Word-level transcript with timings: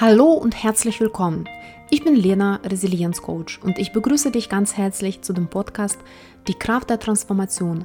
Hallo 0.00 0.26
und 0.26 0.62
herzlich 0.62 1.00
willkommen. 1.00 1.48
Ich 1.90 2.04
bin 2.04 2.14
Lena, 2.14 2.60
Resilienzcoach 2.64 3.58
und 3.64 3.80
ich 3.80 3.90
begrüße 3.90 4.30
dich 4.30 4.48
ganz 4.48 4.76
herzlich 4.76 5.22
zu 5.22 5.32
dem 5.32 5.48
Podcast 5.48 5.98
Die 6.46 6.54
Kraft 6.54 6.88
der 6.90 7.00
Transformation, 7.00 7.84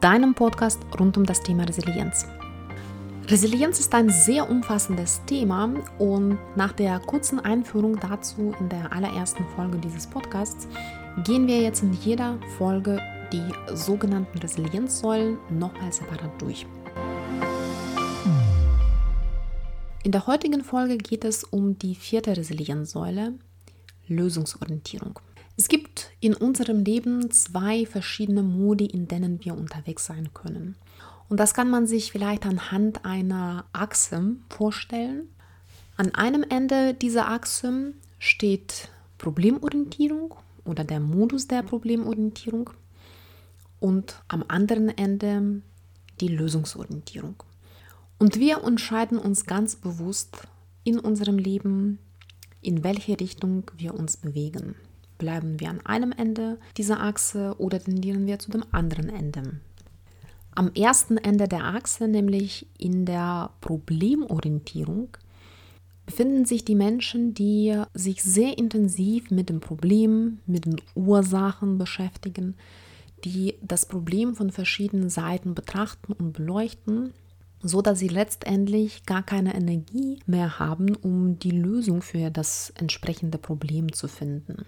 deinem 0.00 0.36
Podcast 0.36 0.78
rund 0.96 1.16
um 1.16 1.26
das 1.26 1.42
Thema 1.42 1.64
Resilienz. 1.64 2.28
Resilienz 3.26 3.80
ist 3.80 3.92
ein 3.96 4.10
sehr 4.10 4.48
umfassendes 4.48 5.22
Thema 5.26 5.74
und 5.98 6.38
nach 6.54 6.70
der 6.70 7.00
kurzen 7.00 7.40
Einführung 7.40 7.98
dazu 7.98 8.54
in 8.60 8.68
der 8.68 8.92
allerersten 8.92 9.44
Folge 9.56 9.78
dieses 9.78 10.06
Podcasts 10.06 10.68
gehen 11.24 11.48
wir 11.48 11.60
jetzt 11.60 11.82
in 11.82 11.94
jeder 11.94 12.38
Folge 12.58 13.00
die 13.32 13.74
sogenannten 13.74 14.38
Resilienzsäulen 14.38 15.36
nochmal 15.50 15.92
separat 15.92 16.30
durch. 16.40 16.64
In 20.02 20.12
der 20.12 20.26
heutigen 20.26 20.64
Folge 20.64 20.96
geht 20.96 21.26
es 21.26 21.44
um 21.44 21.78
die 21.78 21.94
vierte 21.94 22.34
Resilienzsäule, 22.34 23.34
Lösungsorientierung. 24.08 25.20
Es 25.58 25.68
gibt 25.68 26.12
in 26.20 26.34
unserem 26.34 26.82
Leben 26.82 27.30
zwei 27.30 27.84
verschiedene 27.84 28.42
Modi, 28.42 28.86
in 28.86 29.08
denen 29.08 29.44
wir 29.44 29.54
unterwegs 29.54 30.06
sein 30.06 30.32
können. 30.32 30.76
Und 31.28 31.38
das 31.38 31.52
kann 31.52 31.68
man 31.68 31.86
sich 31.86 32.12
vielleicht 32.12 32.46
anhand 32.46 33.04
einer 33.04 33.66
Achse 33.74 34.36
vorstellen. 34.48 35.28
An 35.98 36.14
einem 36.14 36.44
Ende 36.48 36.94
dieser 36.94 37.28
Achse 37.28 37.92
steht 38.18 38.88
Problemorientierung 39.18 40.34
oder 40.64 40.82
der 40.82 41.00
Modus 41.00 41.46
der 41.46 41.62
Problemorientierung 41.62 42.70
und 43.80 44.22
am 44.28 44.46
anderen 44.48 44.88
Ende 44.88 45.60
die 46.22 46.28
Lösungsorientierung. 46.28 47.42
Und 48.20 48.38
wir 48.38 48.64
entscheiden 48.64 49.18
uns 49.18 49.46
ganz 49.46 49.76
bewusst 49.76 50.46
in 50.84 50.98
unserem 50.98 51.38
Leben, 51.38 51.98
in 52.60 52.84
welche 52.84 53.18
Richtung 53.18 53.64
wir 53.78 53.94
uns 53.94 54.18
bewegen. 54.18 54.74
Bleiben 55.16 55.58
wir 55.58 55.70
an 55.70 55.80
einem 55.86 56.12
Ende 56.12 56.58
dieser 56.76 57.00
Achse 57.00 57.54
oder 57.56 57.80
tendieren 57.80 58.26
wir 58.26 58.38
zu 58.38 58.50
dem 58.50 58.62
anderen 58.72 59.08
Ende? 59.08 59.60
Am 60.54 60.70
ersten 60.74 61.16
Ende 61.16 61.48
der 61.48 61.64
Achse, 61.64 62.08
nämlich 62.08 62.66
in 62.76 63.06
der 63.06 63.54
Problemorientierung, 63.62 65.16
befinden 66.04 66.44
sich 66.44 66.62
die 66.62 66.74
Menschen, 66.74 67.32
die 67.32 67.82
sich 67.94 68.22
sehr 68.22 68.58
intensiv 68.58 69.30
mit 69.30 69.48
dem 69.48 69.60
Problem, 69.60 70.40
mit 70.44 70.66
den 70.66 70.76
Ursachen 70.94 71.78
beschäftigen, 71.78 72.54
die 73.24 73.54
das 73.62 73.86
Problem 73.86 74.34
von 74.34 74.50
verschiedenen 74.50 75.08
Seiten 75.08 75.54
betrachten 75.54 76.12
und 76.12 76.34
beleuchten 76.34 77.14
so 77.62 77.82
dass 77.82 77.98
sie 77.98 78.08
letztendlich 78.08 79.04
gar 79.04 79.22
keine 79.22 79.54
Energie 79.54 80.20
mehr 80.26 80.58
haben, 80.58 80.94
um 80.96 81.38
die 81.38 81.50
Lösung 81.50 82.02
für 82.02 82.30
das 82.30 82.72
entsprechende 82.76 83.38
Problem 83.38 83.92
zu 83.92 84.08
finden. 84.08 84.64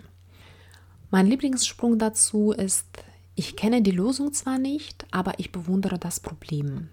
Mein 1.10 1.26
Lieblingssprung 1.26 1.98
dazu 1.98 2.52
ist, 2.52 2.86
ich 3.34 3.56
kenne 3.56 3.82
die 3.82 3.90
Lösung 3.90 4.32
zwar 4.32 4.58
nicht, 4.58 5.06
aber 5.10 5.38
ich 5.38 5.52
bewundere 5.52 5.98
das 5.98 6.20
Problem. 6.20 6.88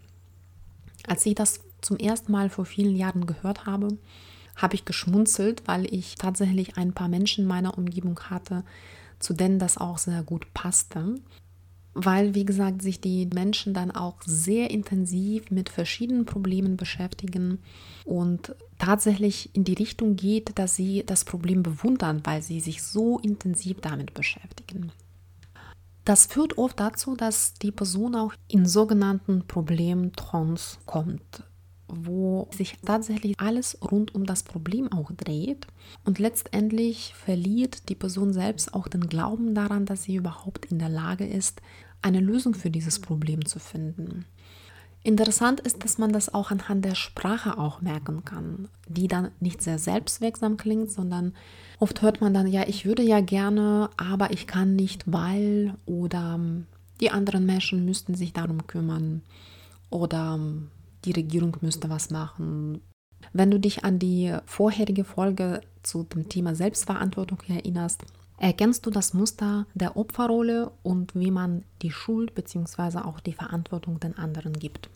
Als 1.06 1.26
ich 1.26 1.36
das 1.36 1.62
zum 1.82 1.98
ersten 1.98 2.32
Mal 2.32 2.50
vor 2.50 2.66
vielen 2.66 2.96
Jahren 2.96 3.26
gehört 3.26 3.66
habe, 3.66 3.98
habe 4.56 4.76
ich 4.76 4.86
geschmunzelt, 4.86 5.64
weil 5.68 5.94
ich 5.94 6.16
tatsächlich 6.16 6.78
ein 6.78 6.94
paar 6.94 7.08
Menschen 7.08 7.44
in 7.44 7.48
meiner 7.48 7.78
Umgebung 7.78 8.20
hatte, 8.30 8.64
zu 9.20 9.34
denen 9.34 9.60
das 9.60 9.78
auch 9.78 9.98
sehr 9.98 10.24
gut 10.24 10.54
passte 10.54 11.16
weil, 12.06 12.36
wie 12.36 12.46
gesagt, 12.46 12.82
sich 12.82 13.02
die 13.02 13.28
Menschen 13.34 13.74
dann 13.74 13.92
auch 13.92 14.22
sehr 14.26 14.72
intensiv 14.72 15.52
mit 15.52 15.70
verschiedenen 15.70 16.26
Problemen 16.26 16.78
beschäftigen 16.78 17.60
und 18.06 18.56
tatsächlich 18.78 19.54
in 19.54 19.66
die 19.66 19.74
Richtung 19.74 20.16
geht, 20.16 20.58
dass 20.58 20.76
sie 20.76 21.04
das 21.06 21.26
Problem 21.26 21.62
bewundern, 21.64 22.22
weil 22.24 22.42
sie 22.42 22.60
sich 22.60 22.82
so 22.84 23.20
intensiv 23.20 23.82
damit 23.82 24.14
beschäftigen. 24.14 24.92
Das 26.06 26.26
führt 26.26 26.58
oft 26.58 26.80
dazu, 26.80 27.16
dass 27.16 27.54
die 27.56 27.72
Person 27.72 28.16
auch 28.16 28.34
in 28.48 28.66
sogenannten 28.66 29.46
Problemtrance 29.46 30.78
kommt, 30.86 31.44
wo 31.88 32.48
sich 32.56 32.78
tatsächlich 32.84 33.40
alles 33.40 33.78
rund 33.92 34.16
um 34.16 34.26
das 34.26 34.44
Problem 34.44 34.92
auch 34.92 35.12
dreht 35.12 35.68
und 36.06 36.18
letztendlich 36.18 37.14
verliert 37.14 37.90
die 37.90 37.96
Person 37.96 38.34
selbst 38.34 38.74
auch 38.74 38.88
den 38.88 39.08
Glauben 39.08 39.54
daran, 39.54 39.86
dass 39.86 40.04
sie 40.04 40.16
überhaupt 40.16 40.66
in 40.66 40.80
der 40.80 40.90
Lage 40.90 41.28
ist, 41.28 41.62
eine 42.02 42.20
Lösung 42.20 42.54
für 42.54 42.70
dieses 42.70 43.00
Problem 43.00 43.46
zu 43.46 43.60
finden. 43.60 44.26
Interessant 45.02 45.62
ist, 45.62 45.84
dass 45.86 45.98
man 45.98 46.12
das 46.12 46.34
auch 46.34 46.52
anhand 46.52 46.84
der 46.84 46.96
Sprache 46.96 47.58
auch 47.58 47.82
merken 47.82 48.26
kann, 48.26 48.68
die 48.88 49.08
dann 49.08 49.32
nicht 49.40 49.62
sehr 49.62 49.80
selbstwirksam 49.80 50.58
klingt, 50.58 50.92
sondern 50.92 51.34
oft 51.80 52.02
hört 52.02 52.20
man 52.20 52.34
dann, 52.34 52.48
ja, 52.48 52.68
ich 52.68 52.86
würde 52.86 53.04
ja 53.04 53.22
gerne, 53.22 53.90
aber 53.96 54.32
ich 54.32 54.46
kann 54.46 54.76
nicht, 54.76 55.04
weil 55.06 55.76
oder 55.86 56.40
die 57.00 57.12
anderen 57.12 57.46
Menschen 57.46 57.86
müssten 57.86 58.14
sich 58.14 58.34
darum 58.34 58.68
kümmern 58.68 59.22
oder 59.90 60.38
die 61.06 61.14
Regierung 61.14 61.56
müsste 61.62 61.90
was 61.90 62.10
machen. 62.10 62.82
Wenn 63.32 63.52
du 63.52 63.60
dich 63.60 63.86
an 63.86 64.00
die 64.00 64.36
vorherige 64.46 65.06
Folge 65.06 65.62
zu 65.82 66.04
dem 66.04 66.28
Thema 66.28 66.56
Selbstverantwortung 66.56 67.40
erinnerst, 67.48 68.04
Erkennst 68.40 68.86
du 68.86 68.90
das 68.90 69.14
Muster 69.14 69.68
der 69.74 69.98
Opferrolle 69.98 70.72
und 70.82 71.14
wie 71.14 71.30
man 71.30 71.66
die 71.82 71.92
Schuld 71.92 72.36
bzw. 72.36 73.00
auch 73.00 73.20
die 73.20 73.34
Verantwortung 73.34 74.00
den 74.00 74.18
anderen 74.18 74.54
gibt? 74.54 74.90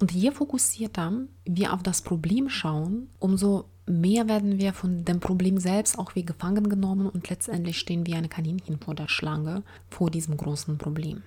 Und 0.00 0.12
je 0.12 0.30
fokussierter 0.30 1.12
wir 1.44 1.74
auf 1.74 1.82
das 1.82 2.00
Problem 2.00 2.48
schauen, 2.48 3.08
umso 3.18 3.66
mehr 3.86 4.26
werden 4.26 4.58
wir 4.58 4.72
von 4.72 5.04
dem 5.04 5.20
Problem 5.20 5.58
selbst 5.58 5.98
auch 5.98 6.14
wie 6.14 6.24
gefangen 6.24 6.70
genommen 6.70 7.08
und 7.08 7.28
letztendlich 7.28 7.78
stehen 7.78 8.06
wir 8.06 8.16
ein 8.16 8.30
Kaninchen 8.30 8.78
vor 8.78 8.94
der 8.94 9.08
Schlange 9.08 9.64
vor 9.90 10.10
diesem 10.10 10.38
großen 10.38 10.78
Problem. 10.78 11.22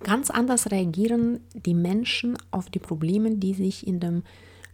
Ganz 0.00 0.30
anders 0.30 0.70
reagieren 0.70 1.40
die 1.54 1.74
Menschen 1.74 2.36
auf 2.50 2.70
die 2.70 2.78
Probleme, 2.78 3.36
die 3.36 3.54
sich 3.54 3.86
in 3.86 4.00
dem 4.00 4.22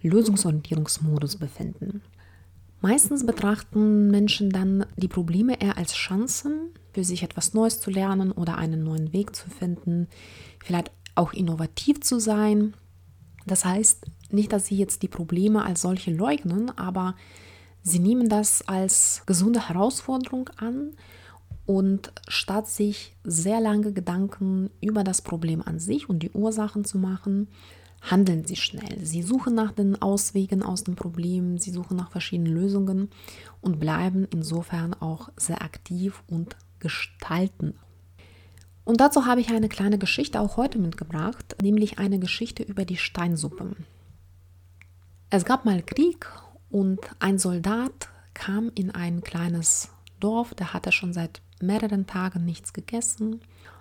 Lösungsorientierungsmodus 0.03 1.37
befinden. 1.37 2.01
Meistens 2.89 3.27
betrachten 3.27 4.13
Menschen 4.13 4.51
dann 4.51 4.87
die 4.95 5.09
Probleme 5.09 5.61
eher 5.61 5.77
als 5.77 5.93
Chancen, 5.95 6.71
für 6.93 7.03
sich 7.03 7.25
etwas 7.25 7.53
Neues 7.53 7.81
zu 7.81 7.91
lernen 7.91 8.31
oder 8.31 8.59
einen 8.59 8.85
neuen 8.85 9.13
Weg 9.13 9.35
zu 9.35 9.51
finden, 9.51 10.07
vielleicht 10.65 10.93
auch 11.17 11.33
innovativ 11.33 12.01
zu 12.01 12.21
sein. 12.21 12.75
Das 13.45 13.65
heißt 13.65 14.07
nicht, 14.31 14.53
dass 14.53 14.67
sie 14.67 14.77
jetzt 14.77 15.03
die 15.03 15.09
Probleme 15.09 15.65
als 15.65 15.83
solche 15.83 16.13
leugnen, 16.13 16.71
aber 16.79 17.17
sie 17.83 17.99
nehmen 17.99 18.29
das 18.29 18.63
als 18.69 19.25
gesunde 19.27 19.69
Herausforderung 19.69 20.49
an 20.57 20.93
und 21.67 22.13
statt 22.29 22.69
sich 22.69 23.17
sehr 23.25 23.61
lange 23.61 23.93
Gedanken 23.95 24.71
über 24.81 25.03
das 25.03 25.23
Problem 25.23 25.61
an 25.61 25.81
sich 25.81 26.09
und 26.09 26.21
die 26.21 26.31
Ursachen 26.31 26.85
zu 26.85 26.99
machen, 26.99 27.49
handeln 28.11 28.45
sie 28.45 28.57
schnell. 28.57 29.05
Sie 29.05 29.23
suchen 29.23 29.55
nach 29.55 29.73
den 29.73 30.01
Auswegen 30.01 30.63
aus 30.63 30.85
dem 30.85 30.95
Problem, 30.95 31.59
sie 31.59 31.71
suchen 31.71 31.97
nach 31.97 32.11
verschiedenen 32.11 32.53
Lösungen 32.53 33.11
und 33.61 33.81
bleiben 33.81 34.27
insofern 34.31 34.95
auch 34.95 35.31
sehr 35.37 35.63
aktiv 35.63 36.23
und 36.29 36.57
gestalten. 36.79 37.75
Und 38.85 39.01
dazu 39.01 39.27
habe 39.27 39.41
ich 39.41 39.51
eine 39.51 39.69
kleine 39.69 39.99
Geschichte 39.99 40.41
auch 40.41 40.57
heute 40.57 40.79
mitgebracht, 40.79 41.57
nämlich 41.61 41.99
eine 41.99 42.21
Geschichte 42.21 42.63
über 42.63 42.85
die 42.85 42.97
Steinsuppe. 42.97 43.75
Es 45.29 45.45
gab 45.45 45.65
mal 45.65 45.83
Krieg 45.83 46.29
und 46.71 47.01
ein 47.19 47.39
Soldat 47.39 48.09
kam 48.33 48.71
in 48.75 48.93
ein 48.93 49.23
kleines 49.23 49.91
Dorf, 50.21 50.55
der 50.55 50.73
hatte 50.73 50.93
schon 50.93 51.13
seit 51.13 51.41
mehreren 51.61 52.07
Tagen 52.07 52.45
nichts 52.45 52.73
gegessen, 52.73 53.41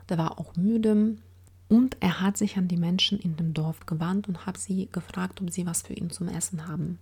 der 0.10 0.18
war 0.18 0.39
auch 0.39 0.56
müde 0.56 1.18
und 1.67 1.97
er 2.00 2.21
hat 2.21 2.38
sich 2.38 2.57
an 2.57 2.67
die 2.67 2.77
Menschen 2.77 3.19
in 3.19 3.38
dem 3.38 3.53
Dorf 3.53 3.85
gewandt 3.85 4.27
und 4.27 4.45
hat 4.45 4.57
sie 4.57 4.88
gefragt, 4.91 5.41
ob 5.41 5.50
sie 5.50 5.65
was 5.65 5.81
für 5.81 5.94
ihn 5.94 6.12
zum 6.12 6.27
Essen 6.27 6.67
haben. 6.67 7.00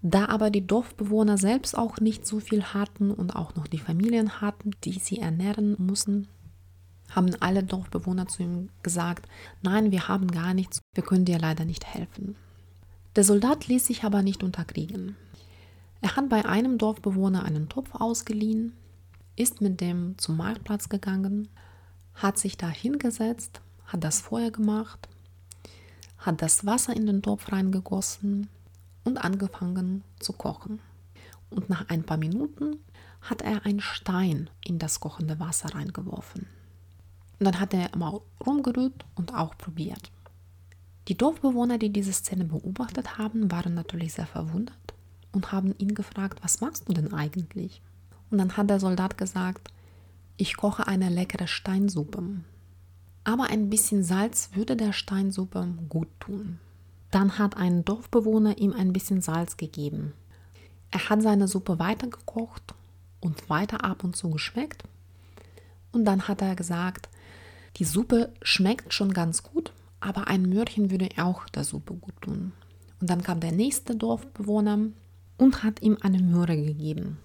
Da 0.00 0.28
aber 0.28 0.50
die 0.50 0.66
Dorfbewohner 0.66 1.38
selbst 1.38 1.76
auch 1.76 1.98
nicht 1.98 2.26
so 2.26 2.40
viel 2.40 2.62
hatten 2.64 3.12
und 3.12 3.36
auch 3.36 3.54
noch 3.54 3.66
die 3.66 3.78
Familien 3.78 4.40
hatten, 4.40 4.72
die 4.84 4.98
sie 4.98 5.18
ernähren 5.18 5.76
mussten, 5.78 6.26
haben 7.10 7.30
alle 7.40 7.62
Dorfbewohner 7.62 8.26
zu 8.26 8.42
ihm 8.42 8.70
gesagt, 8.82 9.28
nein, 9.62 9.92
wir 9.92 10.08
haben 10.08 10.28
gar 10.28 10.54
nichts, 10.54 10.80
wir 10.94 11.04
können 11.04 11.26
dir 11.26 11.38
leider 11.38 11.64
nicht 11.64 11.86
helfen. 11.86 12.34
Der 13.14 13.24
Soldat 13.24 13.68
ließ 13.68 13.86
sich 13.86 14.04
aber 14.04 14.22
nicht 14.22 14.42
unterkriegen. 14.42 15.16
Er 16.00 16.16
hat 16.16 16.30
bei 16.30 16.46
einem 16.46 16.78
Dorfbewohner 16.78 17.44
einen 17.44 17.68
Topf 17.68 17.94
ausgeliehen, 17.94 18.72
ist 19.36 19.60
mit 19.60 19.80
dem 19.80 20.16
zum 20.18 20.38
Marktplatz 20.38 20.88
gegangen, 20.88 21.48
hat 22.14 22.38
sich 22.38 22.56
da 22.56 22.68
hingesetzt 22.68 23.60
hat 23.92 24.04
das 24.04 24.20
Feuer 24.20 24.50
gemacht, 24.50 25.08
hat 26.18 26.40
das 26.40 26.64
Wasser 26.64 26.96
in 26.96 27.06
den 27.06 27.22
Topf 27.22 27.52
reingegossen 27.52 28.48
und 29.04 29.18
angefangen 29.18 30.02
zu 30.18 30.32
kochen. 30.32 30.80
Und 31.50 31.68
nach 31.68 31.88
ein 31.88 32.04
paar 32.04 32.16
Minuten 32.16 32.78
hat 33.20 33.42
er 33.42 33.66
einen 33.66 33.80
Stein 33.80 34.48
in 34.64 34.78
das 34.78 35.00
kochende 35.00 35.38
Wasser 35.38 35.74
reingeworfen. 35.74 36.46
Und 37.38 37.44
dann 37.44 37.60
hat 37.60 37.74
er 37.74 37.94
mal 37.96 38.20
rumgerührt 38.44 39.04
und 39.14 39.34
auch 39.34 39.58
probiert. 39.58 40.10
Die 41.08 41.16
Dorfbewohner, 41.16 41.78
die 41.78 41.90
diese 41.90 42.12
Szene 42.12 42.44
beobachtet 42.44 43.18
haben, 43.18 43.50
waren 43.50 43.74
natürlich 43.74 44.14
sehr 44.14 44.26
verwundert 44.26 44.94
und 45.32 45.52
haben 45.52 45.74
ihn 45.78 45.94
gefragt, 45.94 46.38
was 46.42 46.60
machst 46.60 46.88
du 46.88 46.92
denn 46.92 47.12
eigentlich? 47.12 47.82
Und 48.30 48.38
dann 48.38 48.56
hat 48.56 48.70
der 48.70 48.80
Soldat 48.80 49.18
gesagt, 49.18 49.72
ich 50.36 50.56
koche 50.56 50.86
eine 50.86 51.10
leckere 51.10 51.48
Steinsuppe. 51.48 52.22
Aber 53.24 53.44
ein 53.44 53.70
bisschen 53.70 54.02
Salz 54.02 54.50
würde 54.54 54.76
der 54.76 54.92
Steinsuppe 54.92 55.68
gut 55.88 56.08
tun. 56.18 56.58
Dann 57.10 57.38
hat 57.38 57.56
ein 57.56 57.84
Dorfbewohner 57.84 58.58
ihm 58.58 58.72
ein 58.72 58.92
bisschen 58.92 59.20
Salz 59.20 59.56
gegeben. 59.56 60.14
Er 60.90 61.08
hat 61.08 61.22
seine 61.22 61.46
Suppe 61.46 61.78
weitergekocht 61.78 62.74
und 63.20 63.48
weiter 63.48 63.84
ab 63.84 64.02
und 64.04 64.16
zu 64.16 64.30
geschmeckt. 64.30 64.82
Und 65.92 66.04
dann 66.04 66.26
hat 66.26 66.42
er 66.42 66.56
gesagt, 66.56 67.08
die 67.76 67.84
Suppe 67.84 68.32
schmeckt 68.42 68.92
schon 68.92 69.12
ganz 69.12 69.42
gut, 69.42 69.72
aber 70.00 70.28
ein 70.28 70.42
Möhrchen 70.42 70.90
würde 70.90 71.08
auch 71.16 71.48
der 71.48 71.64
Suppe 71.64 71.94
gut 71.94 72.14
tun. 72.20 72.52
Und 73.00 73.08
dann 73.08 73.22
kam 73.22 73.40
der 73.40 73.52
nächste 73.52 73.94
Dorfbewohner 73.94 74.78
und 75.38 75.62
hat 75.62 75.80
ihm 75.82 75.98
eine 76.02 76.18
Möhre 76.18 76.56
gegeben. 76.56 77.18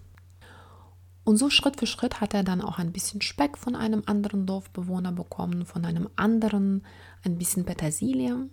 Und 1.27 1.35
so 1.35 1.49
Schritt 1.49 1.77
für 1.77 1.87
Schritt 1.87 2.21
hat 2.21 2.33
er 2.33 2.45
dann 2.45 2.61
auch 2.61 2.79
ein 2.79 2.93
bisschen 2.93 3.19
Speck 3.19 3.57
von 3.57 3.75
einem 3.75 4.01
anderen 4.05 4.45
Dorfbewohner 4.45 5.11
bekommen, 5.11 5.65
von 5.65 5.83
einem 5.83 6.07
anderen 6.15 6.85
ein 7.21 7.37
bisschen 7.37 7.65
Petersilie. 7.65 8.47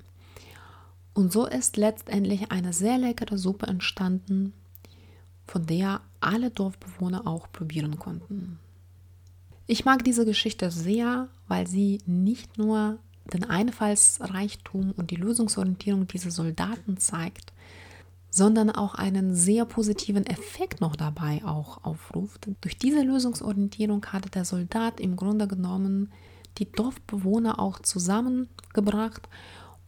Und 1.12 1.32
so 1.32 1.46
ist 1.46 1.76
letztendlich 1.76 2.50
eine 2.50 2.72
sehr 2.72 2.98
leckere 2.98 3.38
Suppe 3.38 3.68
entstanden, 3.68 4.54
von 5.46 5.66
der 5.66 6.00
alle 6.18 6.50
Dorfbewohner 6.50 7.28
auch 7.28 7.46
probieren 7.52 8.00
konnten. 8.00 8.58
Ich 9.68 9.84
mag 9.84 10.02
diese 10.02 10.24
Geschichte 10.24 10.72
sehr, 10.72 11.28
weil 11.46 11.68
sie 11.68 12.00
nicht 12.06 12.58
nur 12.58 12.98
den 13.32 13.44
Einfallsreichtum 13.44 14.90
und 14.96 15.12
die 15.12 15.16
Lösungsorientierung 15.16 16.08
dieser 16.08 16.32
Soldaten 16.32 16.96
zeigt, 16.96 17.52
sondern 18.34 18.72
auch 18.72 18.96
einen 18.96 19.32
sehr 19.36 19.64
positiven 19.64 20.26
Effekt 20.26 20.80
noch 20.80 20.96
dabei 20.96 21.44
auch 21.44 21.84
aufruft. 21.84 22.48
Durch 22.62 22.76
diese 22.76 23.00
Lösungsorientierung 23.00 24.04
hatte 24.06 24.28
der 24.28 24.44
Soldat 24.44 24.98
im 24.98 25.14
Grunde 25.14 25.46
genommen 25.46 26.10
die 26.58 26.70
Dorfbewohner 26.70 27.60
auch 27.60 27.78
zusammengebracht 27.78 29.28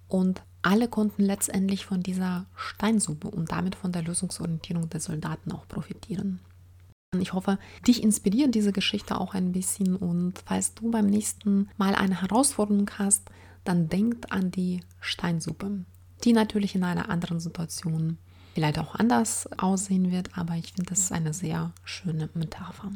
und 0.06 0.43
alle 0.62 0.87
konnten 0.87 1.22
letztendlich 1.22 1.87
von 1.87 2.04
dieser 2.04 2.46
Steinsuppe 2.54 3.28
und 3.28 3.50
damit 3.50 3.75
von 3.75 3.90
der 3.90 4.02
Lösungsorientierung 4.02 4.88
der 4.90 5.00
Soldaten 5.00 5.50
auch 5.50 5.66
profitieren. 5.66 6.38
Ich 7.19 7.32
hoffe, 7.32 7.58
dich 7.84 8.00
inspiriert 8.00 8.54
diese 8.54 8.72
Geschichte 8.72 9.20
auch 9.20 9.34
ein 9.34 9.50
bisschen 9.50 9.96
und 9.96 10.34
falls 10.46 10.72
du 10.75 10.93
beim 10.93 11.06
nächsten 11.06 11.69
Mal 11.78 11.96
eine 11.96 12.22
Herausforderung 12.22 12.88
hast, 12.96 13.28
dann 13.64 13.88
denk 13.88 14.26
an 14.31 14.52
die 14.52 14.82
Steinsuppe, 15.00 15.84
die 16.22 16.32
natürlich 16.32 16.76
in 16.76 16.84
einer 16.84 17.08
anderen 17.08 17.40
Situation 17.40 18.19
vielleicht 18.56 18.79
auch 18.79 18.94
anders 18.94 19.47
aussehen 19.58 20.11
wird, 20.11 20.31
aber 20.38 20.55
ich 20.55 20.73
finde, 20.73 20.88
das 20.88 21.00
ist 21.00 21.12
eine 21.12 21.35
sehr 21.35 21.73
schöne 21.85 22.31
Metapher. 22.32 22.91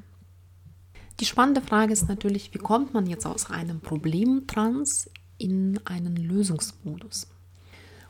Die 1.21 1.27
spannende 1.27 1.61
Frage 1.61 1.93
ist 1.93 2.09
natürlich, 2.09 2.55
wie 2.55 2.59
kommt 2.59 2.95
man 2.95 3.05
jetzt 3.05 3.27
aus 3.27 3.51
einem 3.51 3.83
Problemtrans 3.83 5.11
in 5.37 5.79
einen 5.85 6.17
Lösungsmodus? 6.17 7.27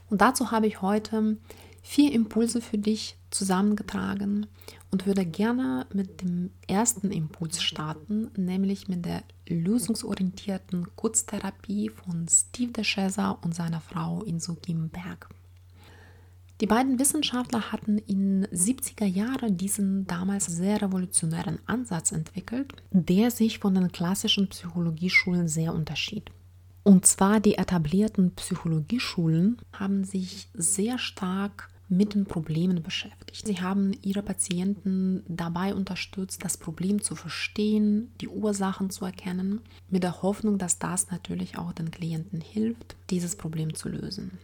Und 0.08 0.20
dazu 0.20 0.52
habe 0.52 0.69
ich 0.69 0.81
heute 0.81 1.38
vier 1.82 2.12
Impulse 2.12 2.61
für 2.61 2.79
dich 2.79 3.17
zusammengetragen 3.31 4.47
und 4.93 5.06
würde 5.06 5.26
gerne 5.26 5.88
mit 5.93 6.23
dem 6.23 6.52
ersten 6.69 7.11
Impuls 7.11 7.64
starten, 7.64 8.31
nämlich 8.37 8.87
mit 8.87 9.05
der 9.05 9.25
lösungsorientierten 9.49 10.87
Kurztherapie 10.94 11.88
von 11.88 12.29
Steve 12.29 12.70
DeShazer 12.70 13.41
und 13.43 13.56
seiner 13.56 13.81
Frau 13.81 14.23
Inso 14.23 14.56
Berg. 14.93 15.29
Die 16.61 16.67
beiden 16.67 16.99
Wissenschaftler 16.99 17.73
hatten 17.73 17.97
in 17.97 18.47
70er 18.49 19.07
Jahren 19.07 19.57
diesen 19.57 20.07
damals 20.07 20.45
sehr 20.45 20.83
revolutionären 20.83 21.59
Ansatz 21.65 22.12
entwickelt, 22.12 22.75
der 22.91 23.31
sich 23.31 23.59
von 23.61 23.75
den 23.75 23.91
klassischen 23.93 24.49
Psychologieschulen 24.49 25.49
sehr 25.49 25.73
unterschied. 25.73 26.31
Und 26.83 27.07
zwar 27.07 27.41
die 27.41 27.57
etablierten 27.57 28.33
Psychologieschulen 28.33 29.57
haben 29.73 30.05
sich 30.05 30.49
sehr 30.53 30.99
stark 30.99 31.71
mit 31.89 32.15
den 32.15 32.27
Problemen 32.27 32.83
beschäftigt. 32.83 33.47
Sie 33.47 33.61
haben 33.61 33.93
ihre 34.03 34.23
Patienten 34.23 35.25
dabei 35.29 35.75
unterstützt, 35.75 36.45
das 36.45 36.57
Problem 36.57 37.03
zu 37.03 37.17
verstehen, 37.17 38.12
die 38.21 38.29
Ursachen 38.29 38.91
zu 38.91 39.05
erkennen, 39.07 39.61
mit 39.89 40.03
der 40.03 40.23
Hoffnung, 40.23 40.59
dass 40.59 40.79
das 40.79 41.11
natürlich 41.11 41.59
auch 41.59 41.73
den 41.73 41.91
Klienten 41.91 42.41
hilft, 42.41 42.97
dieses 43.09 43.35
Problem 43.35 43.75
zu 43.75 43.89
lösen. 43.89 44.39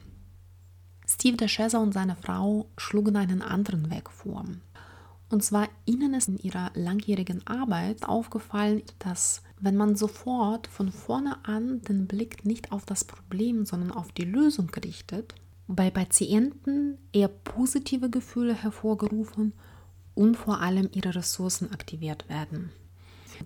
Steve 1.27 1.39
DeShazer 1.39 1.81
und 1.81 1.93
seine 1.93 2.15
Frau 2.15 2.71
schlugen 2.77 3.17
einen 3.17 3.43
anderen 3.43 3.91
Weg 3.91 4.11
vor. 4.11 4.45
Und 5.29 5.43
zwar 5.43 5.69
ihnen 5.85 6.15
ist 6.15 6.29
in 6.29 6.39
ihrer 6.39 6.71
langjährigen 6.75 7.45
Arbeit 7.49 8.05
aufgefallen, 8.05 8.83
dass 9.01 9.43
wenn 9.59 9.75
man 9.75 9.97
sofort 9.97 10.69
von 10.69 10.93
vorne 10.93 11.45
an 11.45 11.81
den 11.81 12.07
Blick 12.07 12.45
nicht 12.45 12.71
auf 12.71 12.85
das 12.85 13.03
Problem, 13.03 13.67
sondern 13.67 13.91
auf 13.91 14.13
die 14.13 14.23
Lösung 14.23 14.71
richtet, 14.71 15.35
bei 15.67 15.91
Patienten 15.91 16.97
eher 17.13 17.27
positive 17.27 18.09
Gefühle 18.09 18.55
hervorgerufen 18.55 19.53
und 20.15 20.37
vor 20.37 20.61
allem 20.61 20.89
ihre 20.93 21.17
Ressourcen 21.17 21.73
aktiviert 21.73 22.29
werden. 22.29 22.71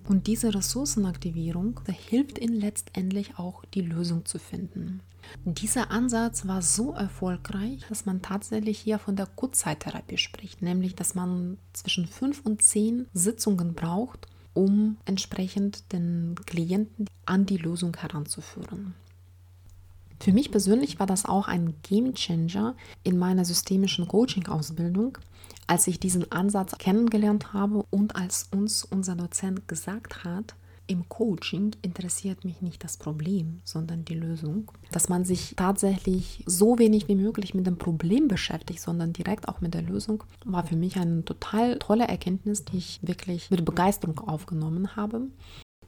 Und 0.09 0.27
diese 0.27 0.55
Ressourcenaktivierung 0.55 1.81
hilft 1.87 2.39
ihnen 2.39 2.61
letztendlich 2.61 3.39
auch, 3.39 3.65
die 3.75 3.83
Lösung 3.83 4.25
zu 4.25 4.39
finden. 4.39 5.01
Dieser 5.45 5.91
Ansatz 5.91 6.47
war 6.47 6.63
so 6.63 6.93
erfolgreich, 6.93 7.85
dass 7.89 8.07
man 8.07 8.23
tatsächlich 8.23 8.79
hier 8.79 8.99
von 8.99 9.17
der 9.17 9.27
Kurzzeittherapie 9.27 10.19
spricht, 10.19 10.63
nämlich 10.63 10.95
dass 10.95 11.15
man 11.15 11.59
zwischen 11.73 12.07
fünf 12.07 12.45
und 12.45 12.63
zehn 12.63 13.07
Sitzungen 13.13 13.75
braucht, 13.75 14.27
um 14.55 14.97
entsprechend 15.05 15.93
den 15.93 16.35
Klienten 16.47 17.07
an 17.27 17.47
die 17.47 17.59
Lösung 17.59 17.97
heranzuführen. 17.97 18.95
Für 20.19 20.33
mich 20.33 20.51
persönlich 20.51 20.99
war 20.99 21.07
das 21.07 21.25
auch 21.25 21.49
ein 21.49 21.75
Game 21.83 22.13
Changer 22.15 22.75
in 23.05 23.17
meiner 23.17 23.47
systemischen 23.47 24.07
Coaching-Ausbildung, 24.07 25.17
als 25.71 25.87
ich 25.87 26.01
diesen 26.01 26.33
Ansatz 26.33 26.77
kennengelernt 26.79 27.53
habe 27.53 27.85
und 27.91 28.17
als 28.17 28.49
uns 28.51 28.85
unser 28.85 29.15
Dozent 29.15 29.69
gesagt 29.69 30.25
hat, 30.25 30.57
im 30.89 31.09
Coaching 31.09 31.77
interessiert 31.83 32.45
mich 32.45 32.61
nicht 32.61 32.83
das 32.83 32.97
Problem, 32.97 33.61
sondern 33.63 34.05
die 34.05 34.17
Lösung. 34.17 34.73
Dass 34.91 35.09
man 35.09 35.25
sich 35.25 35.55
tatsächlich 35.55 36.43
so 36.45 36.81
wenig 36.81 37.07
wie 37.07 37.15
möglich 37.15 37.55
mit 37.55 37.69
dem 37.69 37.79
Problem 37.79 38.27
beschäftigt, 38.27 38.81
sondern 38.81 39.13
direkt 39.13 39.49
auch 39.49 39.61
mit 39.61 39.73
der 39.75 39.83
Lösung, 39.83 40.25
war 40.45 40.67
für 40.67 40.75
mich 40.75 40.97
eine 40.97 41.25
total 41.25 41.79
tolle 41.79 42.09
Erkenntnis, 42.09 42.65
die 42.65 42.79
ich 42.79 42.99
wirklich 43.03 43.49
mit 43.53 43.65
Begeisterung 43.65 44.19
aufgenommen 44.19 44.97
habe. 44.97 45.29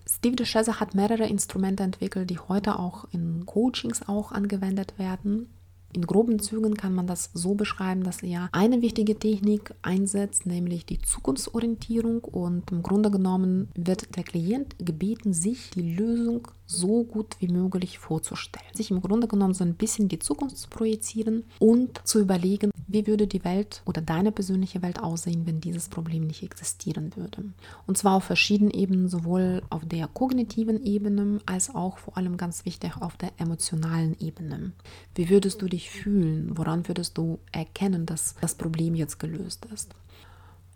Steve 0.08 0.36
DeShazer 0.36 0.78
hat 0.78 0.94
mehrere 0.94 1.26
Instrumente 1.26 1.82
entwickelt, 1.82 2.30
die 2.30 2.38
heute 2.38 2.78
auch 2.78 3.06
in 3.10 3.46
Coachings 3.46 4.06
auch 4.06 4.30
angewendet 4.30 4.96
werden. 4.96 5.48
In 5.94 6.06
groben 6.06 6.38
Zügen 6.38 6.74
kann 6.74 6.94
man 6.94 7.06
das 7.06 7.30
so 7.34 7.54
beschreiben, 7.54 8.02
dass 8.02 8.22
er 8.22 8.48
eine 8.52 8.80
wichtige 8.80 9.18
Technik 9.18 9.74
einsetzt, 9.82 10.46
nämlich 10.46 10.86
die 10.86 11.00
Zukunftsorientierung. 11.00 12.24
Und 12.24 12.70
im 12.70 12.82
Grunde 12.82 13.10
genommen 13.10 13.68
wird 13.74 14.16
der 14.16 14.24
Klient 14.24 14.76
gebeten, 14.78 15.34
sich 15.34 15.70
die 15.70 15.94
Lösung 15.94 16.48
so 16.72 17.04
gut 17.04 17.36
wie 17.38 17.48
möglich 17.48 17.98
vorzustellen. 17.98 18.74
Sich 18.74 18.90
im 18.90 19.00
Grunde 19.00 19.28
genommen 19.28 19.54
so 19.54 19.64
ein 19.64 19.74
bisschen 19.74 20.08
die 20.08 20.18
Zukunft 20.18 20.56
zu 20.56 20.68
projizieren 20.68 21.44
und 21.58 22.00
zu 22.06 22.20
überlegen, 22.20 22.70
wie 22.88 23.06
würde 23.06 23.26
die 23.26 23.44
Welt 23.44 23.82
oder 23.86 24.00
deine 24.00 24.32
persönliche 24.32 24.82
Welt 24.82 25.00
aussehen, 25.00 25.46
wenn 25.46 25.60
dieses 25.60 25.88
Problem 25.88 26.26
nicht 26.26 26.42
existieren 26.42 27.12
würde. 27.16 27.44
Und 27.86 27.98
zwar 27.98 28.16
auf 28.16 28.24
verschiedenen 28.24 28.70
Ebenen, 28.70 29.08
sowohl 29.08 29.62
auf 29.70 29.84
der 29.84 30.08
kognitiven 30.08 30.84
Ebene 30.84 31.40
als 31.46 31.74
auch 31.74 31.98
vor 31.98 32.16
allem 32.16 32.36
ganz 32.36 32.64
wichtig 32.64 32.92
auf 33.00 33.16
der 33.16 33.30
emotionalen 33.38 34.16
Ebene. 34.20 34.72
Wie 35.14 35.30
würdest 35.30 35.62
du 35.62 35.66
dich 35.66 35.90
fühlen? 35.90 36.56
Woran 36.56 36.88
würdest 36.88 37.16
du 37.18 37.38
erkennen, 37.52 38.06
dass 38.06 38.34
das 38.40 38.54
Problem 38.54 38.94
jetzt 38.94 39.18
gelöst 39.18 39.66
ist? 39.72 39.94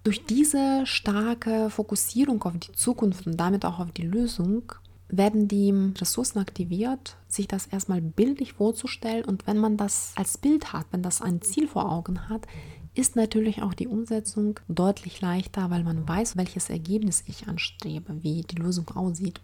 Durch 0.05 0.25
diese 0.25 0.87
starke 0.87 1.69
Fokussierung 1.69 2.43
auf 2.45 2.57
die 2.59 2.73
Zukunft 2.73 3.27
und 3.27 3.37
damit 3.39 3.65
auch 3.65 3.81
auf 3.81 3.91
die 3.91 4.07
Lösung 4.07 4.73
werden 5.09 5.49
die 5.49 5.73
Ressourcen 5.99 6.39
aktiviert, 6.39 7.17
sich 7.29 7.49
das 7.49 7.67
erstmal 7.67 8.01
bildlich 8.01 8.55
vorzustellen. 8.55 9.25
Und 9.25 9.47
wenn 9.47 9.59
man 9.59 9.77
das 9.77 10.13
als 10.17 10.39
Bild 10.39 10.73
hat, 10.73 10.87
wenn 10.91 11.03
das 11.03 11.23
ein 11.23 11.43
Ziel 11.43 11.69
vor 11.69 11.91
Augen 11.91 12.29
hat, 12.29 12.47
ist 12.95 13.15
natürlich 13.15 13.63
auch 13.63 13.75
die 13.75 13.89
Umsetzung 13.89 14.59
deutlich 14.69 15.21
leichter, 15.21 15.71
weil 15.71 15.85
man 15.85 16.09
weiß, 16.09 16.37
welches 16.37 16.71
Ergebnis 16.71 17.25
ich 17.27 17.47
anstrebe, 17.47 18.23
wie 18.23 18.41
die 18.43 18.57
Lösung 18.57 18.89
aussieht. 18.89 19.41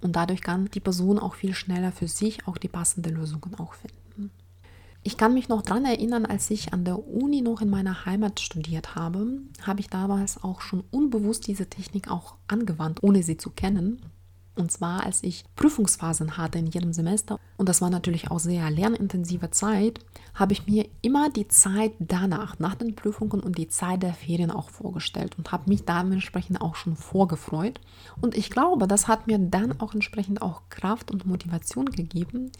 Und 0.00 0.16
dadurch 0.16 0.40
kann 0.40 0.70
die 0.72 0.80
Person 0.80 1.18
auch 1.18 1.34
viel 1.34 1.54
schneller 1.54 1.92
für 1.92 2.08
sich 2.08 2.46
auch 2.46 2.58
die 2.58 2.68
passende 2.68 3.10
Lösung 3.10 3.46
auch 3.58 3.74
finden. 3.74 4.30
Ich 5.02 5.16
kann 5.16 5.34
mich 5.34 5.48
noch 5.48 5.62
daran 5.62 5.84
erinnern, 5.84 6.26
als 6.26 6.50
ich 6.50 6.72
an 6.72 6.84
der 6.84 6.98
Uni 6.98 7.40
noch 7.40 7.60
in 7.60 7.70
meiner 7.70 8.06
Heimat 8.06 8.40
studiert 8.40 8.96
habe, 8.96 9.40
habe 9.62 9.80
ich 9.80 9.88
damals 9.88 10.42
auch 10.42 10.60
schon 10.60 10.82
unbewusst 10.90 11.46
diese 11.46 11.66
Technik 11.66 12.10
auch 12.10 12.34
angewandt, 12.48 13.02
ohne 13.04 13.22
sie 13.22 13.36
zu 13.36 13.50
kennen. 13.50 14.00
Und 14.56 14.72
zwar, 14.72 15.04
als 15.04 15.22
ich 15.22 15.44
Prüfungsphasen 15.54 16.38
hatte 16.38 16.58
in 16.58 16.66
jedem 16.66 16.94
Semester, 16.94 17.38
und 17.58 17.68
das 17.68 17.82
war 17.82 17.90
natürlich 17.90 18.30
auch 18.30 18.38
sehr 18.38 18.70
lernintensive 18.70 19.50
Zeit, 19.50 20.00
habe 20.34 20.54
ich 20.54 20.66
mir 20.66 20.88
immer 21.02 21.30
die 21.30 21.46
Zeit 21.48 21.92
danach, 21.98 22.58
nach 22.58 22.74
den 22.74 22.96
Prüfungen 22.96 23.40
und 23.40 23.58
die 23.58 23.68
Zeit 23.68 24.02
der 24.02 24.14
Ferien 24.14 24.50
auch 24.50 24.70
vorgestellt 24.70 25.36
und 25.36 25.52
habe 25.52 25.68
mich 25.68 25.84
dementsprechend 25.84 26.60
auch 26.60 26.74
schon 26.74 26.96
vorgefreut. 26.96 27.80
Und 28.20 28.36
ich 28.36 28.50
glaube, 28.50 28.88
das 28.88 29.08
hat 29.08 29.26
mir 29.26 29.38
dann 29.38 29.78
auch 29.80 29.92
entsprechend 29.92 30.40
auch 30.40 30.62
Kraft 30.70 31.10
und 31.10 31.26
Motivation 31.26 31.86
gegeben, 31.86 32.50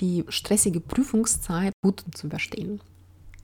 die 0.00 0.24
stressige 0.28 0.80
Prüfungszeit 0.80 1.72
gut 1.82 2.04
zu 2.14 2.28
überstehen. 2.28 2.80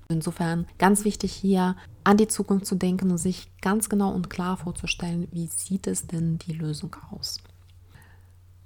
Insofern 0.08 0.66
ganz 0.78 1.04
wichtig 1.04 1.32
hier 1.32 1.74
an 2.04 2.16
die 2.16 2.28
Zukunft 2.28 2.66
zu 2.66 2.76
denken 2.76 3.10
und 3.10 3.18
sich 3.18 3.50
ganz 3.60 3.88
genau 3.88 4.12
und 4.12 4.30
klar 4.30 4.56
vorzustellen, 4.56 5.26
wie 5.32 5.48
sieht 5.48 5.88
es 5.88 6.06
denn 6.06 6.38
die 6.38 6.52
Lösung 6.52 6.94
aus. 7.10 7.38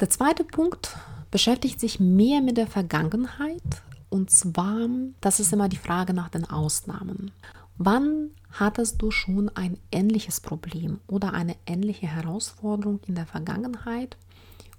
Der 0.00 0.08
zweite 0.08 0.44
Punkt 0.44 0.96
beschäftigt 1.30 1.78
sich 1.78 2.00
mehr 2.00 2.40
mit 2.40 2.56
der 2.56 2.66
Vergangenheit. 2.66 3.82
Und 4.08 4.30
zwar, 4.30 4.88
das 5.20 5.40
ist 5.40 5.52
immer 5.52 5.68
die 5.68 5.76
Frage 5.76 6.14
nach 6.14 6.30
den 6.30 6.48
Ausnahmen. 6.48 7.32
Wann 7.76 8.30
hattest 8.50 9.02
du 9.02 9.10
schon 9.10 9.50
ein 9.50 9.78
ähnliches 9.92 10.40
Problem 10.40 11.00
oder 11.06 11.34
eine 11.34 11.54
ähnliche 11.66 12.06
Herausforderung 12.06 13.00
in 13.06 13.14
der 13.14 13.26
Vergangenheit 13.26 14.16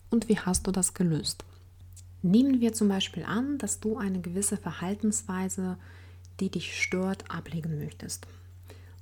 und 0.10 0.28
wie 0.28 0.40
hast 0.40 0.66
du 0.66 0.72
das 0.72 0.96
gelöst? 0.96 1.46
Nehmen 2.24 2.60
wir 2.60 2.74
zum 2.74 2.90
Beispiel 2.90 3.24
an, 3.24 3.60
dass 3.60 3.80
du 3.80 3.98
eine 3.98 4.22
gewisse 4.22 4.58
Verhaltensweise, 4.58 5.78
die 6.40 6.50
dich 6.50 6.82
stört, 6.82 7.30
ablegen 7.30 7.78
möchtest. 7.78 8.25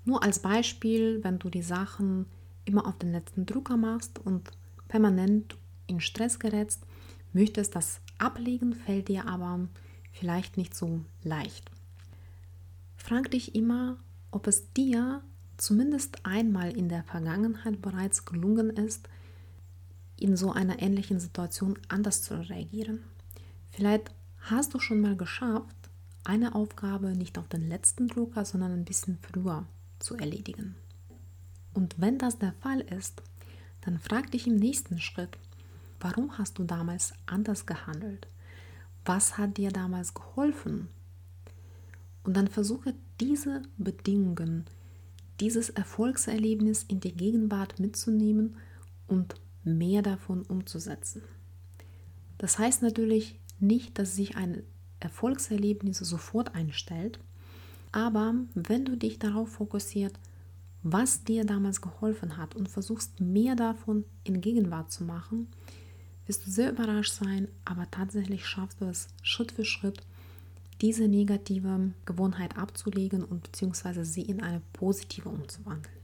Nur 0.04 0.22
als 0.22 0.40
Beispiel, 0.40 1.24
wenn 1.24 1.40
du 1.40 1.50
die 1.50 1.64
Sachen 1.64 2.26
immer 2.66 2.88
auf 2.88 2.98
den 2.98 3.14
letzten 3.14 3.46
Drucker 3.46 3.78
machst 3.78 4.20
und 4.20 4.52
permanent 4.90 5.56
in 5.89 6.01
Stress 6.01 6.39
gerätst, 6.39 6.86
möchtest 7.34 7.75
das 7.75 8.01
ablegen, 8.17 8.74
fällt 8.74 9.08
dir 9.08 9.27
aber 9.27 9.67
vielleicht 10.12 10.58
nicht 10.58 10.75
so 10.75 11.01
leicht. 11.24 11.69
Frag 12.98 13.31
dich 13.31 13.55
immer, 13.55 13.98
ob 14.31 14.48
es 14.48 14.72
dir 14.74 15.24
zumindest 15.58 16.25
einmal 16.25 16.75
in 16.75 16.89
der 16.89 17.03
Vergangenheit 17.03 17.81
bereits 17.81 18.25
gelungen 18.25 18.69
ist, 18.69 19.08
in 20.17 20.36
so 20.36 20.51
einer 20.51 20.81
ähnlichen 20.81 21.19
Situation 21.19 21.77
anders 21.88 22.22
zu 22.22 22.36
reagieren. 22.36 23.00
Vielleicht 23.72 24.12
hast 24.39 24.74
du 24.74 24.79
schon 24.79 25.01
mal 25.01 25.15
geschafft, 25.15 25.75
eine 26.24 26.55
Aufgabe 26.55 27.15
nicht 27.15 27.38
auf 27.38 27.48
den 27.48 27.67
letzten 27.67 28.08
Drucker, 28.08 28.46
sondern 28.46 28.74
ein 28.74 28.86
bisschen 28.86 29.17
früher 29.22 29.65
zu 30.00 30.15
erledigen. 30.15 30.75
Und 31.74 31.96
wenn 31.98 32.17
das 32.17 32.38
der 32.38 32.53
Fall 32.53 32.81
ist, 32.81 33.22
dann 33.81 34.00
frag 34.00 34.31
dich 34.31 34.48
im 34.48 34.58
nächsten 34.58 35.00
Schritt, 35.00 35.38
Warum 36.00 36.38
hast 36.38 36.58
du 36.58 36.63
damals 36.63 37.13
anders 37.25 37.65
gehandelt? 37.65 38.27
Was 39.06 39.38
hat 39.38 39.58
dir 39.58 39.72
damals 39.72 40.13
geholfen? 40.13 40.88
Und 42.24 42.38
dann 42.38 42.48
versuche 42.48 42.94
diese 43.20 43.63
Bedingungen, 43.77 44.65
dieses 45.39 45.70
Erfolgserlebnis 45.70 46.84
in 46.84 47.00
die 47.00 47.13
Gegenwart 47.13 47.79
mitzunehmen 47.79 48.56
und 49.08 49.36
mehr 49.63 50.01
davon 50.01 50.44
umzusetzen. 50.44 51.22
Das 52.38 52.58
heißt 52.60 52.82
natürlich 52.82 53.39
nicht, 53.60 53.98
dass 53.98 54.15
sich 54.15 54.38
ein 54.38 54.63
Erfolgserlebnis 55.00 55.98
sofort 56.00 56.56
einstellt, 56.56 57.20
aber 57.91 58.36
wenn 58.53 58.86
du 58.86 58.96
dich 58.96 59.20
darauf 59.20 59.50
fokussiert, 59.50 60.13
was 60.84 61.24
dir 61.24 61.46
damals 61.46 61.82
geholfen 61.82 62.38
hat 62.38 62.56
und 62.56 62.70
versuchst 62.70 63.20
mehr 63.20 63.56
davon 63.56 64.06
in 64.24 64.39
Gegenwart 64.41 64.91
zu 64.91 65.03
machen, 65.03 65.48
wirst 66.29 66.45
du 66.45 66.51
sehr 66.51 66.71
überrascht 66.71 67.13
sein, 67.13 67.48
aber 67.65 67.89
tatsächlich 67.89 68.45
schaffst 68.45 68.79
du 68.79 68.86
es 68.86 69.07
Schritt 69.24 69.51
für 69.51 69.65
Schritt, 69.65 70.01
diese 70.79 71.07
negative 71.07 71.91
Gewohnheit 72.05 72.55
abzulegen 72.55 73.24
und 73.24 73.43
beziehungsweise 73.43 74.05
sie 74.05 74.21
in 74.21 74.41
eine 74.41 74.62
positive 74.71 75.27
umzuwandeln. 75.27 75.98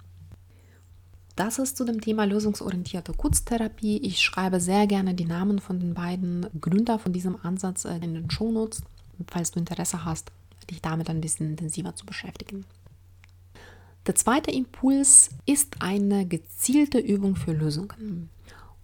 Das 1.36 1.60
ist 1.60 1.78
zu 1.78 1.86
dem 1.86 2.02
Thema 2.02 2.26
lösungsorientierte 2.26 3.14
Kurztherapie. 3.14 3.98
Ich 3.98 4.22
schreibe 4.22 4.60
sehr 4.60 4.88
gerne 4.88 5.14
die 5.14 5.26
Namen 5.26 5.60
von 5.60 5.80
den 5.80 5.94
beiden 5.94 6.48
Gründer 6.60 6.98
von 6.98 7.14
diesem 7.14 7.38
Ansatz 7.46 7.86
in 7.86 8.14
den 8.14 8.32
Shownotes, 8.32 8.82
falls 9.28 9.52
du 9.52 9.60
Interesse 9.60 10.06
hast, 10.06 10.32
dich 10.72 10.82
damit 10.82 11.10
ein 11.10 11.22
bisschen 11.22 11.52
intensiver 11.52 11.96
zu 11.96 12.06
beschäftigen. 12.06 12.66
Der 14.08 14.16
zweite 14.16 14.52
Impuls 14.52 15.30
ist 15.46 15.82
eine 15.82 16.26
gezielte 16.26 17.00
Übung 17.00 17.36
für 17.36 17.54
Lösungen. 17.54 18.30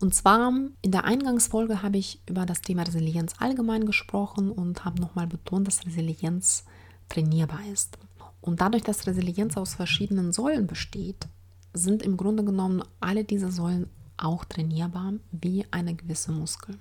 Und 0.02 0.16
zwar 0.16 0.52
in 0.82 0.92
der 0.92 1.06
Eingangsfolge 1.06 1.84
habe 1.84 1.98
ich 1.98 2.20
über 2.28 2.48
das 2.48 2.62
Thema 2.62 2.82
Resilienz 2.84 3.36
allgemein 3.38 3.86
gesprochen 3.86 4.52
und 4.52 4.84
habe 4.84 5.00
nochmal 5.00 5.28
betont, 5.28 5.68
dass 5.68 5.86
Resilienz 5.86 6.66
trainierbar 7.08 7.62
ist. 7.72 8.00
Und 8.42 8.62
dadurch, 8.62 8.82
dass 8.82 9.06
Resilienz 9.06 9.58
aus 9.58 9.76
verschiedenen 9.76 10.34
Säulen 10.34 10.66
besteht, 10.66 11.28
sind 11.74 12.02
im 12.02 12.18
Grunde 12.18 12.44
genommen 12.44 12.84
alle 13.00 13.24
diese 13.24 13.52
Säulen 13.52 13.90
auch 14.18 14.44
trainierbar 14.44 15.14
wie 15.32 15.66
eine 15.70 15.94
gewisse 15.94 16.32
Muskel. 16.32 16.80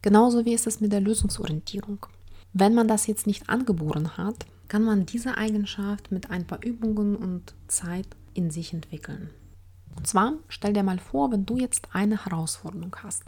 Genauso 0.00 0.46
wie 0.46 0.54
ist 0.54 0.66
es 0.66 0.80
mit 0.80 0.92
der 0.92 1.00
Lösungsorientierung. 1.00 2.06
Wenn 2.54 2.74
man 2.74 2.88
das 2.88 3.06
jetzt 3.06 3.26
nicht 3.26 3.48
angeboren 3.50 4.16
hat, 4.16 4.46
kann 4.68 4.84
man 4.84 5.04
diese 5.04 5.36
Eigenschaft 5.36 6.10
mit 6.10 6.30
ein 6.30 6.46
paar 6.46 6.64
Übungen 6.64 7.14
und 7.16 7.54
Zeit 7.68 8.08
in 8.32 8.50
sich 8.50 8.72
entwickeln. 8.72 9.30
Und 9.96 10.06
zwar 10.06 10.34
stell 10.48 10.72
dir 10.72 10.82
mal 10.82 10.98
vor, 10.98 11.30
wenn 11.30 11.46
du 11.46 11.56
jetzt 11.56 11.88
eine 11.92 12.24
Herausforderung 12.24 12.94
hast, 13.02 13.24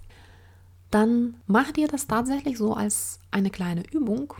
dann 0.91 1.37
mach 1.47 1.73
dir 1.73 1.89
das 1.89 2.07
tatsächlich 2.07 2.59
so 2.59 2.75
als 2.75 3.19
eine 3.31 3.51
kleine 3.51 3.83
Übung. 3.91 4.35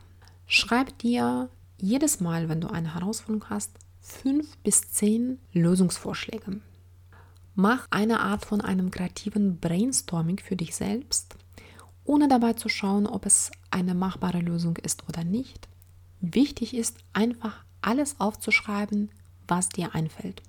Schreib 0.47 0.97
dir 0.99 1.49
jedes 1.79 2.21
Mal, 2.21 2.49
wenn 2.49 2.61
du 2.61 2.69
eine 2.69 2.95
Herausforderung 2.95 3.51
hast, 3.51 3.73
fünf 4.01 4.57
bis 4.59 4.91
zehn 4.93 5.39
Lösungsvorschläge. 5.53 6.61
Mach 7.55 7.87
eine 7.91 8.21
Art 8.21 8.45
von 8.45 8.61
einem 8.61 8.91
kreativen 8.91 9.59
Brainstorming 9.59 10.39
für 10.39 10.57
dich 10.57 10.77
selbst, 10.77 11.37
ohne 12.05 12.29
dabei 12.29 12.53
zu 12.53 12.69
schauen, 12.69 13.07
ob 13.07 13.27
es 13.27 13.51
eine 13.71 13.95
machbare 13.95 14.41
Lösung 14.41 14.77
ist 14.77 15.09
oder 15.09 15.25
nicht. 15.25 15.69
Wichtig 16.21 16.75
ist 16.75 16.99
einfach 17.13 17.65
alles 17.81 18.21
aufzuschreiben, 18.21 19.11
was 19.49 19.69
dir 19.69 19.95
einfällt. 19.95 20.43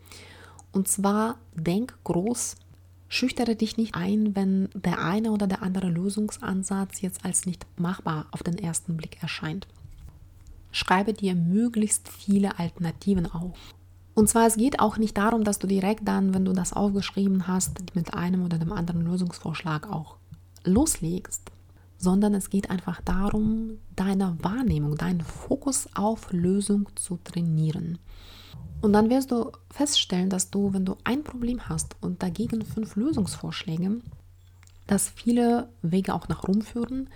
Und 0.71 0.87
zwar 0.87 1.37
denk 1.55 1.97
groß, 2.03 2.55
schüchtere 3.07 3.55
dich 3.55 3.77
nicht 3.77 3.95
ein, 3.95 4.35
wenn 4.35 4.69
der 4.73 5.01
eine 5.01 5.31
oder 5.31 5.47
der 5.47 5.61
andere 5.61 5.89
Lösungsansatz 5.89 7.01
jetzt 7.01 7.25
als 7.25 7.45
nicht 7.45 7.65
machbar 7.77 8.27
auf 8.31 8.43
den 8.43 8.57
ersten 8.57 8.97
Blick 8.97 9.21
erscheint. 9.21 9.67
Schreibe 10.71 11.13
dir 11.13 11.33
möglichst 11.35 12.09
viele 12.09 12.59
Alternativen 12.59 13.25
auf. 13.25 13.57
Und 14.13 14.27
zwar, 14.27 14.47
es 14.47 14.57
geht 14.57 14.79
auch 14.79 14.97
nicht 14.97 15.17
darum, 15.17 15.43
dass 15.43 15.59
du 15.59 15.67
direkt 15.67 16.07
dann, 16.07 16.33
wenn 16.33 16.43
du 16.43 16.51
das 16.51 16.73
aufgeschrieben 16.73 17.47
hast, 17.47 17.95
mit 17.95 18.13
einem 18.13 18.43
oder 18.43 18.57
dem 18.57 18.71
anderen 18.71 19.01
Lösungsvorschlag 19.01 19.91
auch 19.91 20.17
loslegst, 20.63 21.51
sondern 21.97 22.33
es 22.33 22.49
geht 22.49 22.69
einfach 22.69 23.01
darum, 23.01 23.77
deine 23.95 24.35
Wahrnehmung, 24.41 24.95
deinen 24.95 25.21
Fokus 25.21 25.87
auf 25.95 26.31
Lösung 26.31 26.89
zu 26.95 27.19
trainieren. 27.23 27.99
Und 28.81 28.93
dann 28.93 29.09
wirst 29.09 29.31
du 29.31 29.51
feststellen, 29.71 30.29
dass 30.29 30.49
du, 30.49 30.73
wenn 30.73 30.85
du 30.85 30.97
ein 31.03 31.23
Problem 31.23 31.67
hast 31.67 31.95
und 32.01 32.21
dagegen 32.21 32.63
fünf 32.63 32.95
Lösungsvorschläge, 32.95 33.99
dass 34.85 35.09
viele 35.09 35.69
Wege 35.81 36.13
auch 36.13 36.27
nach 36.27 36.47
Rom 36.47 36.61
führen 36.61 37.09